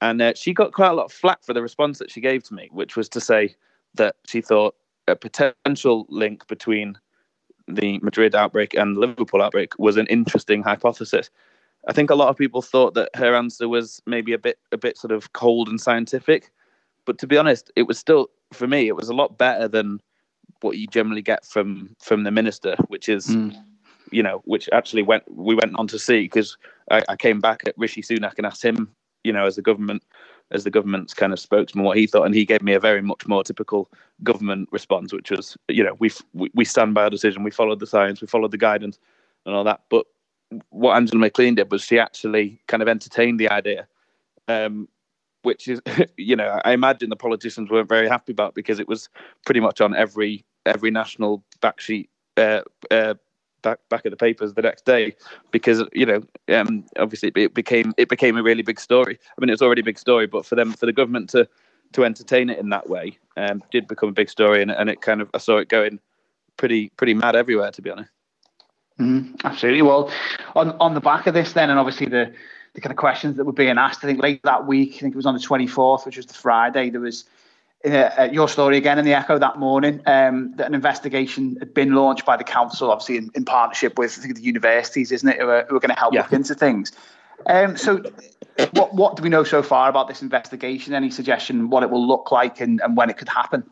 and 0.03 0.21
uh, 0.21 0.35
she 0.37 0.53
got 0.53 0.75
quite 0.75 0.90
a 0.90 0.93
lot 0.93 1.07
of 1.07 1.12
flack 1.12 1.43
for 1.43 1.55
the 1.55 1.62
response 1.62 1.99
that 1.99 2.11
she 2.11 2.21
gave 2.21 2.43
to 2.45 2.55
me, 2.55 2.69
which 2.71 2.97
was 2.97 3.09
to 3.09 3.21
say 3.21 3.55
that 3.95 4.16
she 4.27 4.43
thought 4.43 4.75
a 5.09 5.16
potential 5.16 6.07
link 6.11 6.47
between 6.49 6.99
the 7.66 7.99
Madrid 8.01 8.35
outbreak 8.35 8.75
and 8.75 8.97
the 8.97 9.01
Liverpool 9.01 9.40
outbreak 9.40 9.73
was 9.79 9.97
an 9.97 10.07
interesting 10.09 10.62
hypothesis. 10.62 11.31
I 11.88 11.95
think 11.95 12.11
a 12.11 12.14
lot 12.14 12.29
of 12.29 12.37
people 12.37 12.61
thought 12.61 12.93
that 12.93 13.09
her 13.14 13.35
answer 13.35 13.71
was 13.71 14.03
maybe 14.05 14.35
a 14.35 14.38
bit 14.38 14.59
a 14.71 14.77
bit 14.77 14.99
sort 14.99 15.12
of 15.12 15.33
cold 15.33 15.71
and 15.71 15.81
scientific, 15.81 16.51
but 17.07 17.16
to 17.21 17.27
be 17.27 17.38
honest, 17.38 17.71
it 17.75 17.85
was 17.85 17.99
still 17.99 18.29
for 18.53 18.66
me 18.66 18.87
it 18.87 18.97
was 18.97 19.09
a 19.09 19.14
lot 19.14 19.38
better 19.38 19.66
than 19.66 19.99
what 20.61 20.77
you 20.77 20.87
generally 20.87 21.23
get 21.23 21.44
from 21.44 21.94
from 22.01 22.25
the 22.25 22.31
minister, 22.31 22.77
which 22.88 23.09
is 23.09 23.29
mm. 23.29 23.55
you 24.11 24.23
know 24.23 24.42
which 24.44 24.68
actually 24.73 25.03
went 25.03 25.25
we 25.31 25.55
went 25.55 25.77
on 25.77 25.87
to 25.88 25.99
see 25.99 26.23
because 26.23 26.57
I, 26.90 27.03
I, 27.09 27.16
came 27.16 27.40
back 27.40 27.62
at 27.66 27.75
Rishi 27.77 28.03
Sunak 28.03 28.35
and 28.37 28.46
asked 28.46 28.64
him 28.64 28.90
you 29.25 29.33
know 29.33 29.46
as 29.46 29.57
the 29.57 29.62
government 29.62 30.03
as 30.53 30.64
the 30.64 30.70
government's 30.70 31.14
kind 31.14 31.33
of 31.33 31.38
spokesman 31.38 31.85
what 31.85 31.96
he 31.96 32.07
thought, 32.07 32.25
and 32.25 32.35
he 32.35 32.44
gave 32.44 32.62
me 32.62 32.75
a 32.75 32.81
very 32.81 33.03
much 33.03 33.27
more 33.29 33.44
typical 33.44 33.88
government 34.23 34.68
response, 34.73 35.12
which 35.12 35.31
was 35.31 35.57
you 35.68 35.85
know 35.85 35.96
we 35.99 36.11
we 36.55 36.64
stand 36.64 36.94
by 36.94 37.05
our 37.05 37.11
decision, 37.11 37.42
we 37.42 37.51
followed 37.51 37.81
the 37.81 37.87
science, 37.87 38.20
we 38.20 38.27
followed 38.27 38.51
the 38.51 38.59
guidance, 38.59 38.99
and 39.46 39.55
all 39.55 39.64
that, 39.64 39.83
but 39.88 40.07
what 40.70 40.96
Angela 40.96 41.20
McLean 41.20 41.55
did 41.55 41.70
was 41.70 41.83
she 41.83 41.99
actually 41.99 42.61
kind 42.66 42.83
of 42.83 42.88
entertained 42.88 43.38
the 43.38 43.49
idea, 43.51 43.87
um, 44.49 44.88
which 45.42 45.68
is, 45.68 45.81
you 46.16 46.37
know, 46.37 46.61
I 46.64 46.73
imagine 46.73 47.11
the 47.11 47.16
politicians 47.16 47.70
weren't 47.70 47.88
very 47.88 48.09
happy 48.09 48.33
about 48.33 48.55
because 48.55 48.81
it 48.81 48.88
was 48.88 49.09
pretty 49.46 49.61
much 49.61 49.81
on 49.81 49.94
every 49.94 50.44
every 50.66 50.90
national 50.90 51.42
backsheet 51.61 52.09
uh, 52.37 52.62
uh, 52.90 53.14
back 53.62 53.79
back 53.88 54.05
of 54.05 54.11
the 54.11 54.16
papers 54.16 54.55
the 54.55 54.62
next 54.62 54.85
day 54.85 55.14
because 55.51 55.83
you 55.92 56.07
know 56.07 56.23
um, 56.55 56.85
obviously 56.99 57.33
it 57.35 57.55
became 57.55 57.92
it 57.96 58.09
became 58.09 58.37
a 58.37 58.42
really 58.42 58.62
big 58.62 58.81
story. 58.81 59.18
I 59.31 59.40
mean, 59.40 59.49
it 59.49 59.53
was 59.53 59.62
already 59.62 59.81
a 59.81 59.85
big 59.85 59.99
story, 59.99 60.27
but 60.27 60.46
for 60.46 60.55
them 60.55 60.73
for 60.73 60.87
the 60.87 60.92
government 60.92 61.31
to 61.31 61.49
to 61.92 62.05
entertain 62.05 62.51
it 62.51 62.59
in 62.59 62.68
that 62.68 62.88
way 62.88 63.18
um, 63.37 63.62
did 63.70 63.88
become 63.88 64.11
a 64.11 64.12
big 64.12 64.31
story, 64.31 64.62
and, 64.62 64.70
and 64.70 64.88
it 64.88 65.01
kind 65.01 65.20
of 65.20 65.31
I 65.35 65.38
saw 65.38 65.59
it 65.59 65.68
going 65.68 66.01
pretty 66.57 66.90
pretty 66.90 67.14
mad 67.14 67.37
everywhere, 67.37 67.70
to 67.73 67.83
be 67.83 67.90
honest. 67.90 68.11
Mm, 68.99 69.40
absolutely. 69.44 69.83
Well, 69.83 70.12
on 70.55 70.70
on 70.81 70.94
the 70.94 71.01
back 71.01 71.27
of 71.27 71.35
this, 71.35 71.53
then, 71.53 71.70
and 71.70 71.79
obviously 71.79 72.07
the 72.07 72.33
the 72.75 72.81
kind 72.81 72.92
of 72.92 72.96
questions 72.96 73.37
that 73.37 73.44
were 73.44 73.53
being 73.53 73.79
asked, 73.79 74.05
I 74.05 74.07
think 74.07 74.23
late 74.23 74.42
that 74.44 74.66
week, 74.66 74.94
I 74.94 74.99
think 74.99 75.14
it 75.14 75.16
was 75.16 75.27
on 75.27 75.35
the 75.35 75.40
24th, 75.40 76.07
which 76.07 76.16
was 76.16 76.27
the 76.27 76.35
Friday, 76.35 76.88
there 76.90 77.01
was 77.01 77.25
uh, 77.85 77.88
uh, 77.88 78.29
your 78.31 78.49
story 78.49 78.77
again 78.77 78.99
in 78.99 79.05
the 79.05 79.14
Echo 79.14 79.38
that 79.38 79.59
morning 79.59 80.03
um, 80.07 80.53
that 80.57 80.66
an 80.66 80.75
investigation 80.75 81.57
had 81.57 81.73
been 81.73 81.95
launched 81.95 82.27
by 82.27 82.37
the 82.37 82.45
council, 82.45 82.90
obviously 82.90 83.16
in, 83.16 83.31
in 83.35 83.45
partnership 83.45 83.99
with 83.99 84.23
the 84.23 84.43
universities, 84.43 85.11
isn't 85.11 85.29
it, 85.29 85.40
who 85.40 85.49
are, 85.49 85.64
who 85.69 85.77
are 85.77 85.81
going 85.81 85.95
to 85.95 85.99
help 85.99 86.12
yeah. 86.12 86.23
look 86.23 86.33
into 86.33 86.55
things. 86.55 86.93
Um, 87.47 87.79
so, 87.79 88.03
what 88.73 88.95
what 88.95 89.16
do 89.16 89.23
we 89.23 89.31
know 89.31 89.45
so 89.45 89.62
far 89.62 89.88
about 89.88 90.09
this 90.09 90.21
investigation? 90.21 90.93
Any 90.93 91.11
suggestion 91.11 91.71
what 91.71 91.83
it 91.83 91.88
will 91.88 92.07
look 92.07 92.31
like 92.31 92.61
and, 92.61 92.83
and 92.83 92.99
when 92.99 93.09
it 93.09 93.16
could 93.16 93.31
happen? 93.31 93.64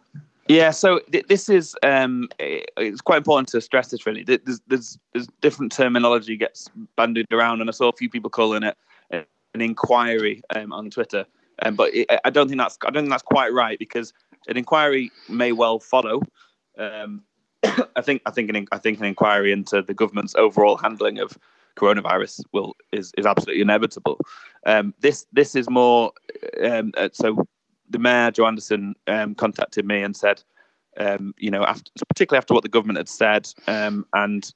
Yeah, 0.49 0.71
so 0.71 1.01
th- 1.13 1.27
this 1.27 1.51
is 1.51 1.77
um, 1.83 2.31
it's 2.39 3.03
quite 3.03 3.19
important 3.19 3.49
to 3.49 3.61
stress 3.61 3.89
this. 3.89 4.07
Really, 4.07 4.25
there's, 4.25 4.61
there's, 4.67 4.99
there's 5.13 5.29
different 5.43 5.71
terminology 5.71 6.39
gets 6.39 6.71
bandied 6.97 7.27
around, 7.31 7.61
and 7.61 7.69
I 7.69 7.73
saw 7.73 7.91
a 7.91 7.93
few 7.93 8.09
people 8.09 8.31
calling 8.31 8.63
it 8.63 8.75
an 9.11 9.61
inquiry 9.61 10.43
um, 10.55 10.73
on 10.73 10.91
Twitter. 10.91 11.27
Um, 11.65 11.75
but 11.75 11.95
it, 11.95 12.07
I 12.25 12.31
don't 12.31 12.49
think 12.49 12.59
that's 12.59 12.79
I 12.87 12.91
don't 12.91 13.05
think 13.05 13.11
that's 13.11 13.23
quite 13.23 13.53
right 13.53 13.79
because 13.79 14.13
an 14.47 14.57
inquiry 14.57 15.11
may 15.29 15.53
well 15.53 15.79
follow. 15.79 16.23
Um, 16.79 17.23
I 17.97 18.01
think 18.01 18.23
I 18.27 18.31
think 18.31 18.51
an 18.51 18.67
I 18.73 18.79
think 18.79 18.99
an 18.99 19.05
inquiry 19.05 19.53
into 19.53 19.83
the 19.83 19.95
government's 19.95 20.35
overall 20.37 20.77
handling 20.77 21.19
of 21.19 21.37
coronavirus 21.77 22.43
will 22.53 22.77
is 22.93 23.13
is 23.17 23.27
absolutely 23.27 23.63
inevitable. 23.63 24.19
Um, 24.67 24.95
this 25.01 25.27
this 25.33 25.55
is 25.55 25.69
more 25.71 26.13
um, 26.63 26.93
uh, 26.97 27.09
so 27.13 27.47
the 27.91 27.99
mayor 27.99 28.31
Joe 28.31 28.47
Anderson 28.47 28.95
um, 29.07 29.35
contacted 29.35 29.87
me 29.87 30.03
and 30.03 30.17
said, 30.17 30.43
um, 30.99 31.35
you 31.39 31.51
know, 31.51 31.65
after, 31.65 31.91
particularly 32.09 32.39
after 32.39 32.55
what 32.55 32.63
the 32.63 32.69
government 32.69 32.99
had 32.99 33.09
said, 33.09 33.49
um, 33.67 34.07
and 34.13 34.53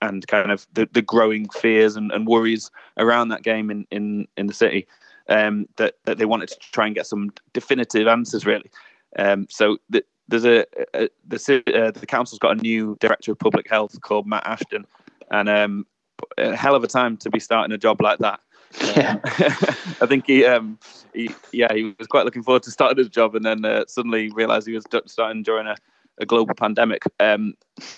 and 0.00 0.26
kind 0.28 0.52
of 0.52 0.66
the, 0.74 0.88
the 0.92 1.02
growing 1.02 1.48
fears 1.48 1.96
and, 1.96 2.12
and 2.12 2.26
worries 2.26 2.70
around 2.98 3.28
that 3.28 3.42
game 3.42 3.70
in 3.70 3.86
in 3.90 4.26
in 4.36 4.46
the 4.46 4.54
city, 4.54 4.86
um, 5.28 5.66
that 5.76 5.94
that 6.04 6.18
they 6.18 6.24
wanted 6.24 6.48
to 6.48 6.58
try 6.72 6.86
and 6.86 6.94
get 6.94 7.06
some 7.06 7.30
definitive 7.52 8.06
answers, 8.06 8.46
really. 8.46 8.70
Um, 9.18 9.46
so 9.50 9.78
the, 9.88 10.04
there's 10.28 10.44
a, 10.44 10.64
a 10.94 11.08
the 11.26 11.62
uh, 11.74 11.90
the 11.90 12.06
council's 12.06 12.38
got 12.38 12.56
a 12.58 12.60
new 12.60 12.96
director 13.00 13.32
of 13.32 13.38
public 13.38 13.68
health 13.68 14.00
called 14.00 14.26
Matt 14.26 14.46
Ashton, 14.46 14.86
and 15.30 15.48
um, 15.48 15.86
a 16.36 16.56
hell 16.56 16.74
of 16.74 16.84
a 16.84 16.88
time 16.88 17.16
to 17.18 17.30
be 17.30 17.40
starting 17.40 17.72
a 17.72 17.78
job 17.78 18.00
like 18.00 18.18
that. 18.18 18.40
Yeah. 18.80 19.18
I 19.24 20.06
think 20.06 20.26
he, 20.26 20.44
um, 20.44 20.78
he, 21.14 21.30
yeah, 21.52 21.72
he 21.72 21.94
was 21.98 22.06
quite 22.06 22.24
looking 22.24 22.42
forward 22.42 22.62
to 22.64 22.70
starting 22.70 22.98
his 22.98 23.08
job, 23.08 23.34
and 23.34 23.44
then 23.44 23.64
uh, 23.64 23.84
suddenly 23.86 24.30
realised 24.30 24.66
he 24.66 24.74
was 24.74 24.84
starting 25.06 25.42
during 25.42 25.66
a, 25.66 25.76
a 26.18 26.26
global 26.26 26.54
pandemic. 26.54 27.02
Um, 27.20 27.54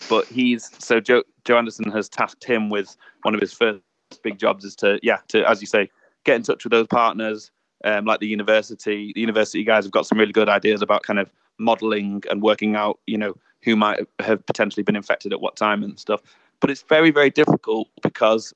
but 0.09 0.27
he's 0.27 0.71
so 0.79 1.01
Joe, 1.01 1.25
Joe 1.45 1.59
Anderson 1.59 1.91
has 1.91 2.09
tasked 2.09 2.45
him 2.45 2.71
with 2.71 2.97
one 3.23 3.35
of 3.35 3.41
his 3.41 3.53
first 3.53 3.81
big 4.23 4.39
jobs 4.39 4.65
is 4.65 4.75
to, 4.77 4.99
yeah, 5.03 5.19
to 5.29 5.49
as 5.49 5.61
you 5.61 5.67
say, 5.67 5.91
get 6.25 6.37
in 6.37 6.43
touch 6.43 6.65
with 6.65 6.71
those 6.71 6.87
partners, 6.87 7.51
um, 7.85 8.05
like 8.05 8.21
the 8.21 8.27
university. 8.27 9.13
The 9.15 9.21
university 9.21 9.65
guys 9.65 9.85
have 9.85 9.93
got 9.93 10.07
some 10.07 10.19
really 10.19 10.33
good 10.33 10.49
ideas 10.49 10.83
about 10.83 11.03
kind 11.03 11.19
of 11.19 11.31
modelling 11.59 12.23
and 12.31 12.43
working 12.43 12.77
out, 12.77 12.99
you 13.07 13.19
know, 13.19 13.35
who 13.63 13.77
might 13.77 14.01
have 14.21 14.45
potentially 14.47 14.83
been 14.83 14.97
infected 14.97 15.33
at 15.33 15.41
what 15.41 15.57
time 15.57 15.83
and 15.83 15.99
stuff. 15.99 16.21
But 16.61 16.71
it's 16.71 16.83
very, 16.83 17.11
very 17.11 17.31
difficult 17.31 17.89
because 18.03 18.53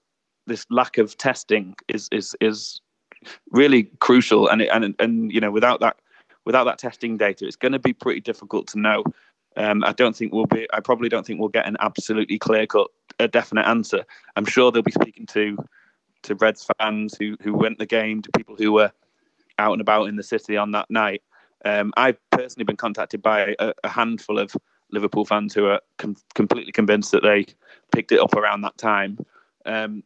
this 0.47 0.67
lack 0.71 0.99
of 0.99 1.17
testing 1.17 1.75
is 1.89 2.09
is 2.13 2.37
is 2.41 2.81
really 3.51 3.85
crucial, 4.01 4.49
and 4.49 4.63
it, 4.63 4.69
and 4.73 4.95
and 4.99 5.33
you 5.33 5.41
know 5.41 5.51
without 5.51 5.81
that 5.81 5.97
without 6.45 6.65
that 6.65 6.79
testing 6.79 7.17
data, 7.17 7.47
it's 7.47 7.57
going 7.57 7.73
to 7.73 7.79
be 7.79 7.93
pretty 7.93 8.21
difficult 8.21 8.67
to 8.69 8.79
know. 8.79 9.05
Um, 9.57 9.85
I 9.85 9.93
don't 9.93 10.17
think 10.17 10.33
we'll 10.33 10.47
be. 10.47 10.67
I 10.73 10.81
probably 10.81 11.09
don't 11.09 11.27
think 11.27 11.41
we'll 11.41 11.49
get 11.49 11.67
an 11.67 11.77
absolutely 11.81 12.39
clear 12.39 12.67
cut, 12.67 12.89
a 13.19 13.29
definite 13.29 13.67
answer. 13.67 14.05
I'm 14.37 14.45
sure 14.45 14.71
they'll 14.71 14.83
be 14.83 14.91
speaking 14.91 15.27
to 15.27 15.57
to 16.25 16.35
Reds 16.35 16.67
fans 16.79 17.17
who 17.19 17.37
who 17.43 17.55
went 17.55 17.79
the 17.79 17.87
game, 17.87 18.23
to 18.23 18.31
people 18.37 18.57
who 18.57 18.73
were 18.73 18.93
out 19.59 19.73
and 19.73 19.81
about 19.81 20.09
in 20.09 20.17
the 20.17 20.23
city 20.23 20.57
on 20.57 20.73
that 20.73 20.91
night. 20.91 21.23
Um, 21.65 21.93
I've 21.97 22.19
personally 22.31 22.65
been 22.65 22.77
contacted 22.77 23.23
by 23.23 23.55
a, 23.59 23.73
a 23.85 23.89
handful 23.89 24.39
of 24.39 24.55
Liverpool 24.91 25.25
fans 25.25 25.55
who 25.55 25.67
are 25.67 25.81
com- 25.99 26.17
completely 26.35 26.73
convinced 26.73 27.13
that 27.13 27.23
they 27.23 27.47
picked 27.93 28.13
it 28.13 28.21
up 28.21 28.35
around 28.35 28.63
that 28.63 28.77
time. 28.77 29.19
Um, 29.65 30.03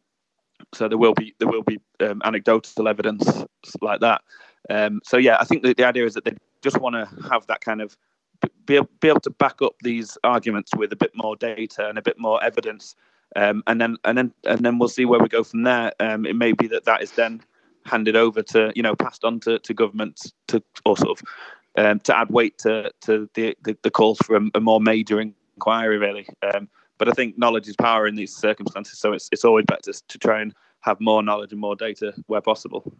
so 0.73 0.87
there 0.87 0.97
will 0.97 1.13
be 1.13 1.35
there 1.39 1.47
will 1.47 1.63
be 1.63 1.79
um, 1.99 2.21
anecdotal 2.23 2.87
evidence 2.87 3.45
like 3.81 3.99
that. 4.01 4.21
Um, 4.69 5.01
so 5.03 5.17
yeah, 5.17 5.37
I 5.39 5.45
think 5.45 5.63
the, 5.63 5.73
the 5.73 5.85
idea 5.85 6.05
is 6.05 6.13
that 6.13 6.25
they 6.25 6.35
just 6.61 6.79
want 6.79 6.95
to 6.95 7.29
have 7.29 7.47
that 7.47 7.61
kind 7.61 7.81
of 7.81 7.97
be, 8.65 8.79
be 8.99 9.07
able 9.07 9.19
to 9.21 9.29
back 9.31 9.61
up 9.61 9.73
these 9.83 10.17
arguments 10.23 10.71
with 10.75 10.93
a 10.93 10.95
bit 10.95 11.11
more 11.15 11.35
data 11.35 11.87
and 11.87 11.97
a 11.97 12.01
bit 12.01 12.19
more 12.19 12.41
evidence, 12.43 12.95
um, 13.35 13.63
and 13.67 13.79
then 13.79 13.97
and 14.05 14.17
then 14.17 14.33
and 14.45 14.65
then 14.65 14.79
we'll 14.79 14.89
see 14.89 15.05
where 15.05 15.19
we 15.19 15.29
go 15.29 15.43
from 15.43 15.63
there. 15.63 15.91
Um, 15.99 16.25
it 16.25 16.35
may 16.35 16.51
be 16.53 16.67
that 16.67 16.85
that 16.85 17.01
is 17.01 17.11
then 17.11 17.41
handed 17.85 18.15
over 18.15 18.41
to 18.43 18.71
you 18.75 18.83
know 18.83 18.95
passed 18.95 19.23
on 19.23 19.39
to, 19.41 19.59
to 19.59 19.73
governments 19.73 20.31
to 20.47 20.61
or 20.85 20.97
sort 20.97 21.19
of 21.19 21.27
um, 21.77 21.99
to 22.01 22.17
add 22.17 22.29
weight 22.29 22.57
to 22.59 22.91
to 23.01 23.29
the, 23.35 23.55
the, 23.63 23.77
the 23.83 23.91
calls 23.91 24.17
for 24.19 24.35
a, 24.35 24.41
a, 24.55 24.59
more 24.59 24.81
major 24.81 25.19
inquiry 25.21 25.97
really. 25.97 26.27
Um, 26.41 26.69
but 26.97 27.07
I 27.07 27.11
think 27.11 27.37
knowledge 27.37 27.67
is 27.67 27.75
power 27.75 28.07
in 28.07 28.15
these 28.15 28.35
circumstances, 28.35 28.99
so 28.99 29.13
it's 29.13 29.29
it's 29.31 29.45
always 29.45 29.65
better 29.65 29.91
to 29.93 30.17
try 30.17 30.41
and 30.41 30.53
have 30.81 30.99
more 30.99 31.21
knowledge 31.21 31.51
and 31.51 31.61
more 31.61 31.75
data 31.75 32.13
where 32.27 32.41
possible. 32.41 32.91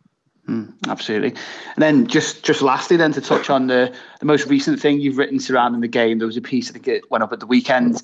Mm, 0.47 0.73
absolutely. 0.87 1.29
And 1.29 1.77
then 1.77 2.07
just 2.07 2.43
just 2.43 2.61
lastly, 2.61 2.97
then 2.97 3.11
to 3.13 3.21
touch 3.21 3.49
on 3.49 3.67
the 3.67 3.93
the 4.19 4.25
most 4.25 4.47
recent 4.47 4.79
thing 4.79 4.99
you've 4.99 5.17
written 5.17 5.39
surrounding 5.39 5.81
the 5.81 5.87
game, 5.87 6.19
there 6.19 6.27
was 6.27 6.37
a 6.37 6.41
piece 6.41 6.69
I 6.69 6.73
think 6.73 6.87
it 6.87 7.11
went 7.11 7.23
up 7.23 7.33
at 7.33 7.39
the 7.39 7.45
weekend, 7.45 8.01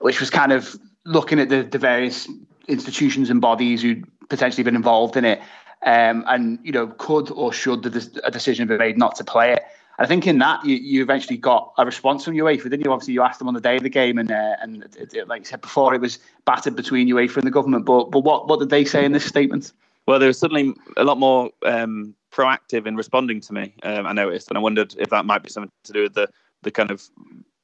which 0.00 0.20
was 0.20 0.30
kind 0.30 0.52
of 0.52 0.78
looking 1.04 1.38
at 1.38 1.48
the 1.48 1.62
the 1.62 1.78
various 1.78 2.28
institutions 2.68 3.30
and 3.30 3.40
bodies 3.40 3.82
who'd 3.82 4.04
potentially 4.28 4.62
been 4.62 4.76
involved 4.76 5.16
in 5.16 5.24
it, 5.24 5.40
um, 5.84 6.24
and 6.28 6.58
you 6.62 6.72
know 6.72 6.88
could 6.98 7.30
or 7.30 7.52
should 7.52 7.82
the, 7.82 8.20
a 8.24 8.30
decision 8.30 8.68
be 8.68 8.76
made 8.76 8.98
not 8.98 9.16
to 9.16 9.24
play 9.24 9.52
it. 9.52 9.62
I 9.98 10.06
think 10.06 10.26
in 10.26 10.38
that 10.38 10.64
you, 10.64 10.76
you 10.76 11.02
eventually 11.02 11.36
got 11.36 11.72
a 11.76 11.84
response 11.84 12.24
from 12.24 12.34
UEFA, 12.34 12.64
didn't 12.64 12.84
you? 12.84 12.92
Obviously, 12.92 13.14
you 13.14 13.22
asked 13.22 13.38
them 13.38 13.48
on 13.48 13.54
the 13.54 13.60
day 13.60 13.76
of 13.76 13.82
the 13.82 13.90
game, 13.90 14.18
and 14.18 14.30
uh, 14.30 14.56
and 14.60 14.82
it, 14.98 15.14
it, 15.14 15.28
like 15.28 15.42
you 15.42 15.44
said 15.44 15.60
before, 15.60 15.94
it 15.94 16.00
was 16.00 16.18
battered 16.44 16.76
between 16.76 17.08
UEFA 17.08 17.36
and 17.36 17.46
the 17.46 17.50
government. 17.50 17.84
But 17.84 18.10
but 18.10 18.20
what 18.20 18.48
what 18.48 18.58
did 18.60 18.70
they 18.70 18.84
say 18.84 19.04
in 19.04 19.12
this 19.12 19.24
statement? 19.24 19.72
Well, 20.06 20.18
they 20.18 20.26
were 20.26 20.32
suddenly 20.32 20.74
a 20.96 21.04
lot 21.04 21.18
more 21.18 21.50
um, 21.64 22.14
proactive 22.32 22.86
in 22.86 22.96
responding 22.96 23.40
to 23.42 23.52
me. 23.52 23.74
Um, 23.84 24.06
I 24.06 24.12
noticed, 24.12 24.48
and 24.48 24.58
I 24.58 24.60
wondered 24.60 24.94
if 24.98 25.10
that 25.10 25.24
might 25.24 25.42
be 25.42 25.50
something 25.50 25.70
to 25.84 25.92
do 25.92 26.02
with 26.02 26.14
the 26.14 26.28
the 26.62 26.70
kind 26.70 26.90
of 26.90 27.02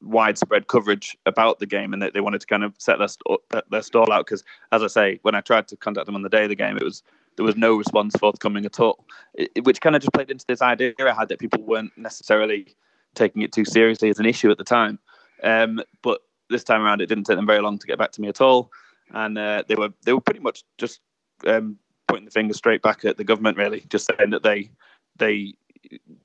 widespread 0.03 0.69
coverage 0.69 1.17
about 1.27 1.59
the 1.59 1.67
game, 1.67 1.93
and 1.93 2.03
that 2.03 2.15
they 2.15 2.21
wanted 2.21 2.41
to 2.41 2.47
kind 2.47 2.65
of 2.65 2.75
set 2.79 2.99
their 2.99 3.63
their 3.71 3.83
stall 3.83 4.13
out. 4.13 4.27
Because, 4.27 4.45
as 4.73 4.83
I 4.83 4.87
say, 4.87 5.19
when 5.23 5.35
I 5.35 5.41
tried 5.41 5.69
to 5.69 5.77
contact 5.77 6.07
them 6.07 6.15
on 6.15 6.23
the 6.23 6.29
day 6.29 6.45
of 6.45 6.49
the 6.49 6.55
game, 6.55 6.77
it 6.77 6.85
was 6.85 7.03
there 7.37 7.45
was 7.45 7.57
no 7.57 7.77
response 7.77 8.15
forthcoming 8.19 8.67
at 8.67 8.81
all, 8.81 9.05
it, 9.35 9.65
which 9.65 9.81
kind 9.81 9.95
of 9.95 10.03
just 10.03 10.13
played 10.13 10.31
into 10.31 10.45
this 10.47 10.61
idea 10.61 10.93
I 10.99 11.15
had 11.15 11.29
that 11.29 11.39
people 11.39 11.63
weren't 11.63 11.97
necessarily 11.97 12.75
taking 13.15 13.43
it 13.43 13.53
too 13.53 13.65
seriously 13.65 14.11
as 14.11 14.19
an 14.19 14.27
issue 14.27 14.51
at 14.51 14.59
the 14.59 14.65
time. 14.65 14.99
Um, 15.43 15.81
but 16.03 16.21
this 16.51 16.65
time 16.65 16.83
around, 16.83 17.01
it 17.01 17.07
didn't 17.07 17.25
take 17.25 17.37
them 17.37 17.47
very 17.47 17.61
long 17.61 17.79
to 17.79 17.87
get 17.87 17.99
back 17.99 18.13
to 18.13 18.21
me 18.21 18.29
at 18.29 18.41
all, 18.41 18.71
and 19.13 19.39
uh, 19.39 19.63
they 19.69 19.75
were 19.75 19.91
they 20.05 20.13
were 20.13 20.21
pretty 20.21 20.41
much 20.41 20.65
just 20.79 21.01
um, 21.47 21.79
pointing 22.09 22.25
the 22.25 22.31
finger 22.31 22.55
straight 22.55 22.83
back 22.83 23.05
at 23.05 23.17
the 23.17 23.25
government, 23.25 23.57
really, 23.57 23.85
just 23.89 24.11
saying 24.19 24.31
that 24.31 24.43
they 24.43 24.71
they 25.17 25.55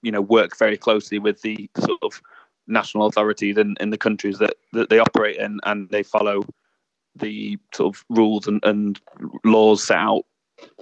you 0.02 0.12
know 0.12 0.22
work 0.22 0.58
very 0.58 0.78
closely 0.78 1.20
with 1.20 1.42
the 1.42 1.70
sort 1.78 2.02
of 2.02 2.22
national 2.68 3.06
authorities 3.08 3.58
in, 3.58 3.76
in 3.80 3.90
the 3.90 3.98
countries 3.98 4.40
that, 4.40 4.56
that 4.72 4.90
they 4.90 5.00
operate 5.00 5.38
in, 5.38 5.60
and 5.64 5.90
they 5.90 6.04
follow 6.04 6.44
the 7.16 7.58
sort 7.74 7.96
of 7.96 8.04
rules 8.10 8.48
and, 8.48 8.64
and 8.64 9.00
laws 9.44 9.84
set 9.84 9.98
out 9.98 10.24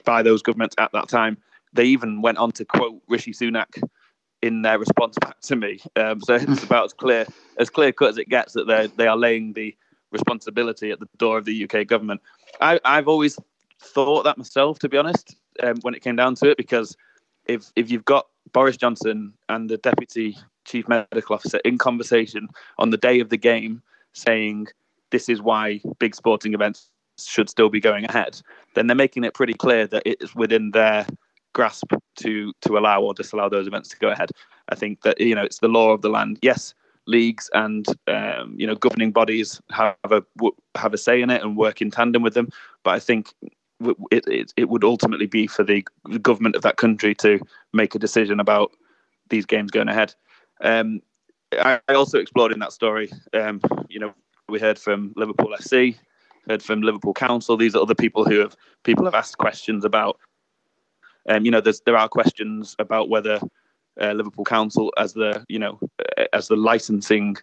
by 0.05 0.21
those 0.21 0.41
governments 0.41 0.75
at 0.77 0.91
that 0.93 1.09
time. 1.09 1.37
They 1.73 1.85
even 1.85 2.21
went 2.21 2.37
on 2.37 2.51
to 2.53 2.65
quote 2.65 3.01
Rishi 3.07 3.31
Sunak 3.31 3.81
in 4.41 4.61
their 4.61 4.79
response 4.79 5.17
back 5.19 5.39
to 5.41 5.55
me. 5.55 5.79
Um, 5.95 6.21
so 6.21 6.35
it's 6.35 6.63
about 6.63 6.85
as 6.85 6.93
clear 6.93 7.25
as 7.57 7.69
clear 7.69 7.91
cut 7.91 8.09
as 8.09 8.17
it 8.17 8.29
gets 8.29 8.53
that 8.53 8.67
they 8.67 8.87
they 8.97 9.07
are 9.07 9.17
laying 9.17 9.53
the 9.53 9.75
responsibility 10.11 10.91
at 10.91 10.99
the 10.99 11.07
door 11.17 11.37
of 11.37 11.45
the 11.45 11.63
UK 11.63 11.87
government. 11.87 12.21
I, 12.59 12.79
I've 12.83 13.07
always 13.07 13.37
thought 13.81 14.23
that 14.23 14.37
myself, 14.37 14.79
to 14.79 14.89
be 14.89 14.97
honest, 14.97 15.35
um, 15.63 15.77
when 15.81 15.93
it 15.93 16.01
came 16.01 16.15
down 16.15 16.35
to 16.35 16.49
it, 16.49 16.57
because 16.57 16.95
if 17.45 17.71
if 17.75 17.89
you've 17.89 18.05
got 18.05 18.27
Boris 18.51 18.77
Johnson 18.77 19.33
and 19.49 19.69
the 19.69 19.77
deputy 19.77 20.37
chief 20.65 20.87
medical 20.87 21.35
officer 21.35 21.59
in 21.65 21.77
conversation 21.77 22.47
on 22.77 22.89
the 22.89 22.97
day 22.97 23.19
of 23.19 23.29
the 23.29 23.37
game 23.37 23.81
saying 24.13 24.67
this 25.11 25.29
is 25.29 25.41
why 25.41 25.81
big 25.99 26.15
sporting 26.15 26.53
events 26.53 26.89
should 27.19 27.49
still 27.49 27.69
be 27.69 27.79
going 27.79 28.05
ahead, 28.05 28.41
then 28.75 28.87
they're 28.87 28.95
making 28.95 29.23
it 29.23 29.33
pretty 29.33 29.53
clear 29.53 29.87
that 29.87 30.03
it's 30.05 30.35
within 30.35 30.71
their 30.71 31.05
grasp 31.53 31.93
to 32.15 32.53
to 32.61 32.77
allow 32.77 33.01
or 33.01 33.13
disallow 33.13 33.49
those 33.49 33.67
events 33.67 33.89
to 33.89 33.97
go 33.97 34.09
ahead. 34.09 34.31
I 34.69 34.75
think 34.75 35.01
that 35.01 35.19
you 35.19 35.35
know 35.35 35.43
it's 35.43 35.59
the 35.59 35.67
law 35.67 35.91
of 35.91 36.01
the 36.01 36.09
land. 36.09 36.39
Yes, 36.41 36.73
leagues 37.07 37.49
and 37.53 37.85
um, 38.07 38.55
you 38.57 38.65
know 38.65 38.75
governing 38.75 39.11
bodies 39.11 39.61
have 39.71 39.95
a 40.05 40.23
have 40.75 40.93
a 40.93 40.97
say 40.97 41.21
in 41.21 41.29
it 41.29 41.43
and 41.43 41.57
work 41.57 41.81
in 41.81 41.91
tandem 41.91 42.23
with 42.23 42.33
them. 42.33 42.49
But 42.83 42.91
I 42.91 42.99
think 42.99 43.33
it, 44.11 44.27
it, 44.27 44.53
it 44.57 44.69
would 44.69 44.83
ultimately 44.83 45.25
be 45.25 45.47
for 45.47 45.63
the 45.63 45.83
government 46.21 46.55
of 46.55 46.61
that 46.61 46.77
country 46.77 47.15
to 47.15 47.39
make 47.73 47.95
a 47.95 47.99
decision 47.99 48.39
about 48.39 48.71
these 49.29 49.45
games 49.45 49.71
going 49.71 49.87
ahead. 49.87 50.13
Um, 50.61 51.01
I, 51.53 51.79
I, 51.87 51.93
also 51.93 52.19
explored 52.19 52.51
in 52.51 52.59
that 52.59 52.71
story. 52.71 53.11
Um, 53.33 53.61
you 53.89 53.99
know, 53.99 54.13
we 54.47 54.59
heard 54.59 54.79
from 54.79 55.13
Liverpool 55.15 55.53
FC, 55.59 55.97
heard 56.47 56.63
from 56.63 56.81
Liverpool 56.81 57.13
Council. 57.13 57.57
These 57.57 57.75
are 57.75 57.81
other 57.81 57.95
people 57.95 58.25
who 58.25 58.39
have 58.39 58.55
people 58.83 59.05
have 59.05 59.15
asked 59.15 59.37
questions 59.37 59.83
about. 59.83 60.17
Um, 61.27 61.45
you 61.45 61.51
know, 61.51 61.61
there 61.61 61.97
are 61.97 62.07
questions 62.07 62.75
about 62.79 63.09
whether 63.09 63.39
uh, 63.99 64.13
Liverpool 64.13 64.45
Council, 64.45 64.93
as 64.97 65.13
the 65.13 65.43
you 65.49 65.59
know, 65.59 65.79
uh, 66.17 66.25
as 66.33 66.47
the 66.47 66.55
licensing 66.55 67.37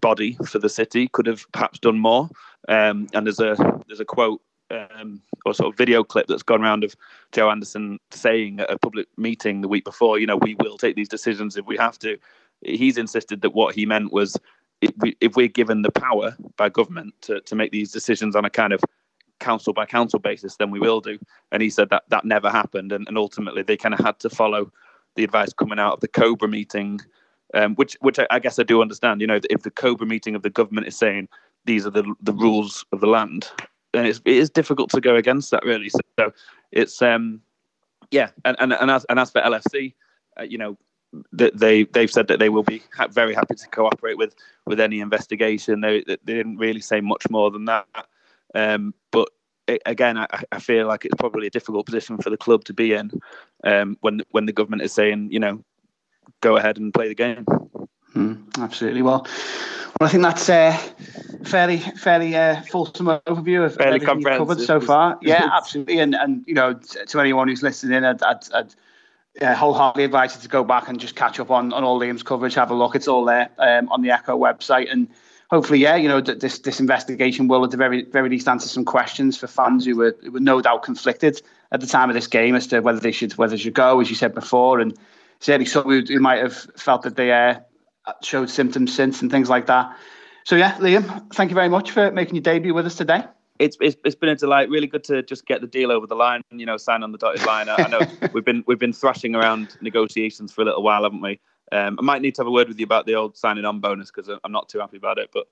body 0.00 0.36
for 0.46 0.58
the 0.58 0.68
city, 0.68 1.08
could 1.08 1.26
have 1.26 1.44
perhaps 1.52 1.78
done 1.78 1.98
more. 1.98 2.28
Um, 2.68 3.06
and 3.12 3.26
there's 3.26 3.40
a 3.40 3.56
there's 3.86 4.00
a 4.00 4.04
quote 4.04 4.40
um, 4.70 5.22
or 5.44 5.54
sort 5.54 5.72
of 5.72 5.78
video 5.78 6.02
clip 6.02 6.26
that's 6.26 6.42
gone 6.42 6.62
around 6.62 6.84
of 6.84 6.94
Joe 7.32 7.50
Anderson 7.50 7.98
saying 8.10 8.60
at 8.60 8.70
a 8.70 8.78
public 8.78 9.06
meeting 9.16 9.60
the 9.60 9.68
week 9.68 9.84
before, 9.84 10.18
you 10.18 10.26
know, 10.26 10.36
we 10.36 10.56
will 10.60 10.78
take 10.78 10.96
these 10.96 11.08
decisions 11.08 11.56
if 11.56 11.66
we 11.66 11.76
have 11.76 11.98
to. 12.00 12.18
He's 12.66 12.98
insisted 12.98 13.42
that 13.42 13.50
what 13.50 13.74
he 13.74 13.86
meant 13.86 14.12
was 14.12 14.36
if, 14.80 14.92
we, 14.98 15.16
we're 15.34 15.48
given 15.48 15.82
the 15.82 15.90
power 15.90 16.36
by 16.56 16.68
government 16.68 17.14
to, 17.22 17.40
to 17.40 17.54
make 17.54 17.72
these 17.72 17.92
decisions 17.92 18.36
on 18.36 18.44
a 18.44 18.50
kind 18.50 18.72
of 18.72 18.80
council 19.40 19.72
by 19.72 19.86
council 19.86 20.18
basis, 20.18 20.56
then 20.56 20.70
we 20.70 20.80
will 20.80 21.00
do. 21.00 21.18
And 21.52 21.62
he 21.62 21.70
said 21.70 21.90
that 21.90 22.04
that 22.08 22.24
never 22.24 22.50
happened. 22.50 22.92
And, 22.92 23.06
and 23.08 23.18
ultimately, 23.18 23.62
they 23.62 23.76
kind 23.76 23.94
of 23.94 24.00
had 24.00 24.18
to 24.20 24.30
follow 24.30 24.72
the 25.14 25.24
advice 25.24 25.52
coming 25.52 25.78
out 25.78 25.94
of 25.94 26.00
the 26.00 26.08
COBRA 26.08 26.48
meeting, 26.48 27.00
um, 27.54 27.74
which 27.76 27.96
which 28.00 28.18
I, 28.18 28.26
I, 28.30 28.38
guess 28.38 28.58
I 28.58 28.62
do 28.62 28.82
understand. 28.82 29.20
You 29.20 29.26
know, 29.26 29.40
if 29.50 29.62
the 29.62 29.70
COBRA 29.70 30.06
meeting 30.06 30.34
of 30.34 30.42
the 30.42 30.50
government 30.50 30.86
is 30.86 30.96
saying 30.96 31.28
these 31.64 31.86
are 31.86 31.90
the 31.90 32.14
the 32.20 32.32
rules 32.32 32.84
of 32.92 33.00
the 33.00 33.06
land, 33.06 33.50
then 33.92 34.06
it's, 34.06 34.20
it 34.24 34.36
is 34.36 34.50
difficult 34.50 34.90
to 34.90 35.00
go 35.00 35.16
against 35.16 35.50
that 35.50 35.64
really. 35.64 35.88
So, 35.88 36.00
so 36.18 36.32
it's 36.72 37.00
um, 37.02 37.40
yeah, 38.10 38.30
and 38.44 38.56
and 38.60 38.72
and 38.72 38.90
as 38.90 39.04
and 39.06 39.18
as 39.18 39.30
for 39.30 39.40
LFC, 39.40 39.94
uh, 40.38 40.42
you 40.42 40.58
know, 40.58 40.76
they 41.32 41.84
they've 41.84 42.10
said 42.10 42.28
that 42.28 42.38
they 42.38 42.48
will 42.48 42.62
be 42.62 42.82
ha- 42.94 43.08
very 43.08 43.34
happy 43.34 43.54
to 43.54 43.68
cooperate 43.68 44.18
with 44.18 44.34
with 44.66 44.80
any 44.80 45.00
investigation. 45.00 45.80
They 45.80 46.02
they 46.06 46.16
didn't 46.24 46.58
really 46.58 46.80
say 46.80 47.00
much 47.00 47.28
more 47.30 47.50
than 47.50 47.66
that. 47.66 47.86
Um, 48.54 48.94
but 49.10 49.28
it, 49.66 49.82
again, 49.86 50.16
I, 50.16 50.26
I, 50.52 50.60
feel 50.60 50.86
like 50.86 51.04
it's 51.04 51.14
probably 51.18 51.46
a 51.46 51.50
difficult 51.50 51.86
position 51.86 52.18
for 52.18 52.30
the 52.30 52.36
club 52.36 52.64
to 52.64 52.72
be 52.72 52.92
in 52.92 53.10
um, 53.64 53.96
when 54.00 54.22
when 54.30 54.46
the 54.46 54.52
government 54.52 54.82
is 54.82 54.92
saying, 54.92 55.30
you 55.30 55.40
know, 55.40 55.62
go 56.40 56.56
ahead 56.56 56.78
and 56.78 56.94
play 56.94 57.08
the 57.08 57.14
game. 57.14 57.44
Mm, 58.14 58.58
absolutely. 58.58 59.02
Well, 59.02 59.26
well, 60.00 60.08
I 60.08 60.12
think 60.12 60.22
that's 60.22 60.48
a 60.48 60.68
uh, 60.68 60.78
fairly 61.44 61.78
fairly 61.78 62.36
uh, 62.36 62.62
fulsome 62.62 63.06
overview 63.06 63.64
of 63.64 63.74
fairly 63.76 63.96
everything 63.96 64.20
you've 64.20 64.38
covered 64.38 64.60
so 64.60 64.80
far. 64.80 65.18
Yeah, 65.22 65.48
absolutely. 65.52 65.98
And 65.98 66.14
and 66.14 66.44
you 66.46 66.54
know, 66.54 66.74
to 66.74 67.20
anyone 67.20 67.48
who's 67.48 67.62
listening, 67.62 68.04
I'd, 68.04 68.22
I'd, 68.22 68.52
I'd 68.54 68.74
uh, 69.40 69.54
wholeheartedly 69.54 70.04
you 70.04 70.28
to 70.28 70.48
go 70.48 70.64
back 70.64 70.88
and 70.88 71.00
just 71.00 71.16
catch 71.16 71.38
up 71.40 71.50
on 71.50 71.72
on 71.72 71.84
all 71.84 72.00
Liam's 72.00 72.22
coverage. 72.22 72.54
Have 72.54 72.70
a 72.70 72.74
look; 72.74 72.94
it's 72.94 73.08
all 73.08 73.24
there 73.24 73.50
um, 73.58 73.88
on 73.90 74.02
the 74.02 74.10
Echo 74.10 74.38
website, 74.38 74.90
and 74.90 75.08
hopefully, 75.50 75.78
yeah, 75.78 75.96
you 75.96 76.08
know, 76.08 76.20
this 76.20 76.60
this 76.60 76.80
investigation 76.80 77.48
will 77.48 77.64
at 77.64 77.70
the 77.70 77.76
very 77.76 78.02
very 78.04 78.28
least 78.28 78.48
answer 78.48 78.68
some 78.68 78.84
questions 78.84 79.36
for 79.36 79.46
fans 79.46 79.84
who 79.84 79.96
were 79.96 80.16
who 80.22 80.32
were 80.32 80.40
no 80.40 80.60
doubt 80.60 80.82
conflicted 80.82 81.40
at 81.72 81.80
the 81.80 81.86
time 81.86 82.08
of 82.08 82.14
this 82.14 82.26
game 82.26 82.54
as 82.54 82.66
to 82.68 82.80
whether 82.80 83.00
they 83.00 83.12
should 83.12 83.32
whether 83.36 83.52
they 83.52 83.62
should 83.62 83.74
go, 83.74 84.00
as 84.00 84.08
you 84.08 84.16
said 84.16 84.34
before, 84.34 84.80
and 84.80 84.96
certainly 85.40 85.66
some 85.66 85.84
who, 85.84 86.02
who 86.02 86.20
might 86.20 86.38
have 86.38 86.56
felt 86.76 87.02
that 87.02 87.16
they 87.16 87.32
uh, 87.32 87.60
showed 88.22 88.50
symptoms 88.50 88.94
since 88.94 89.22
and 89.22 89.30
things 89.30 89.48
like 89.48 89.66
that. 89.66 89.96
So 90.44 90.56
yeah, 90.56 90.74
Liam, 90.74 91.32
thank 91.34 91.50
you 91.50 91.54
very 91.54 91.68
much 91.68 91.90
for 91.90 92.10
making 92.10 92.36
your 92.36 92.42
debut 92.42 92.72
with 92.72 92.86
us 92.86 92.94
today. 92.94 93.24
It's, 93.58 93.76
it's, 93.80 93.96
it's 94.04 94.14
been 94.14 94.28
a 94.28 94.36
delight. 94.36 94.68
Really 94.68 94.86
good 94.86 95.04
to 95.04 95.22
just 95.22 95.46
get 95.46 95.60
the 95.60 95.66
deal 95.66 95.90
over 95.90 96.06
the 96.06 96.14
line. 96.14 96.42
You 96.50 96.66
know, 96.66 96.76
sign 96.76 97.02
on 97.02 97.12
the 97.12 97.18
dotted 97.18 97.44
line. 97.46 97.68
I, 97.68 97.88
know 97.88 98.00
we've 98.32 98.44
been 98.44 98.64
we've 98.66 98.78
been 98.78 98.92
thrashing 98.92 99.34
around 99.34 99.76
negotiations 99.80 100.52
for 100.52 100.62
a 100.62 100.64
little 100.64 100.82
while, 100.82 101.02
haven't 101.02 101.20
we? 101.20 101.40
Um, 101.72 101.96
I 101.98 102.02
might 102.02 102.22
need 102.22 102.34
to 102.36 102.42
have 102.42 102.46
a 102.46 102.50
word 102.50 102.68
with 102.68 102.78
you 102.78 102.84
about 102.84 103.06
the 103.06 103.14
old 103.14 103.36
signing 103.36 103.64
on 103.64 103.80
bonus 103.80 104.10
because 104.10 104.30
I'm 104.44 104.52
not 104.52 104.68
too 104.68 104.78
happy 104.78 104.96
about 104.96 105.18
it. 105.18 105.30
But 105.32 105.46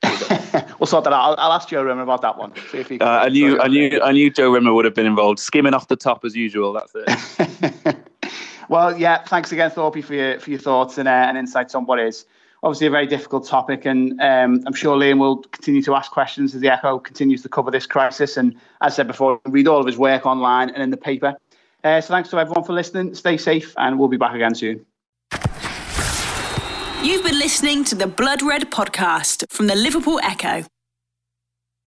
we'll 0.78 0.86
sort 0.86 1.04
that 1.04 1.12
out. 1.12 1.20
I'll, 1.20 1.36
I'll, 1.38 1.52
ask 1.52 1.68
Joe 1.68 1.82
Rimmer 1.82 2.02
about 2.02 2.22
that 2.22 2.38
one. 2.38 2.52
See 2.70 2.78
if 2.78 2.88
he. 2.88 3.00
Uh, 3.00 3.06
I 3.06 3.28
knew 3.28 3.60
I 3.60 3.68
knew 3.68 4.00
I 4.02 4.12
knew 4.12 4.30
Joe 4.30 4.50
Rimmer 4.50 4.72
would 4.72 4.84
have 4.84 4.94
been 4.94 5.06
involved, 5.06 5.40
skimming 5.40 5.74
off 5.74 5.88
the 5.88 5.96
top 5.96 6.24
as 6.24 6.36
usual. 6.36 6.72
That's 6.72 6.92
it. 6.94 7.96
well, 8.68 8.96
yeah. 8.96 9.24
Thanks 9.24 9.50
again, 9.50 9.70
Thorpe, 9.70 10.02
for 10.04 10.14
your 10.14 10.38
for 10.38 10.50
your 10.50 10.60
thoughts 10.60 10.98
and, 10.98 11.08
uh, 11.08 11.12
and 11.12 11.36
insights 11.36 11.74
on 11.74 11.86
what 11.86 11.98
is 11.98 12.26
obviously 12.62 12.86
a 12.86 12.90
very 12.90 13.06
difficult 13.06 13.46
topic, 13.46 13.84
and 13.84 14.20
um, 14.20 14.62
I'm 14.66 14.72
sure 14.72 14.96
Liam 14.96 15.18
will 15.18 15.38
continue 15.38 15.82
to 15.82 15.94
ask 15.94 16.10
questions 16.10 16.54
as 16.54 16.60
the 16.60 16.68
Echo 16.68 16.98
continues 16.98 17.42
to 17.42 17.48
cover 17.48 17.70
this 17.70 17.86
crisis. 17.86 18.36
And 18.36 18.54
as 18.80 18.94
I 18.94 18.96
said 18.96 19.06
before, 19.06 19.40
read 19.46 19.68
all 19.68 19.80
of 19.80 19.86
his 19.86 19.98
work 19.98 20.26
online 20.26 20.70
and 20.70 20.82
in 20.82 20.90
the 20.90 20.96
paper. 20.96 21.34
Uh, 21.84 22.00
so 22.00 22.08
thanks 22.08 22.28
to 22.30 22.38
everyone 22.38 22.64
for 22.64 22.72
listening. 22.72 23.14
Stay 23.14 23.36
safe, 23.36 23.74
and 23.76 23.98
we'll 23.98 24.08
be 24.08 24.16
back 24.16 24.34
again 24.34 24.54
soon. 24.54 24.84
You've 27.02 27.22
been 27.22 27.38
listening 27.38 27.84
to 27.84 27.94
the 27.94 28.08
Blood 28.08 28.42
Red 28.42 28.70
podcast 28.72 29.44
from 29.50 29.68
the 29.68 29.76
Liverpool 29.76 30.18
Echo. 30.22 30.64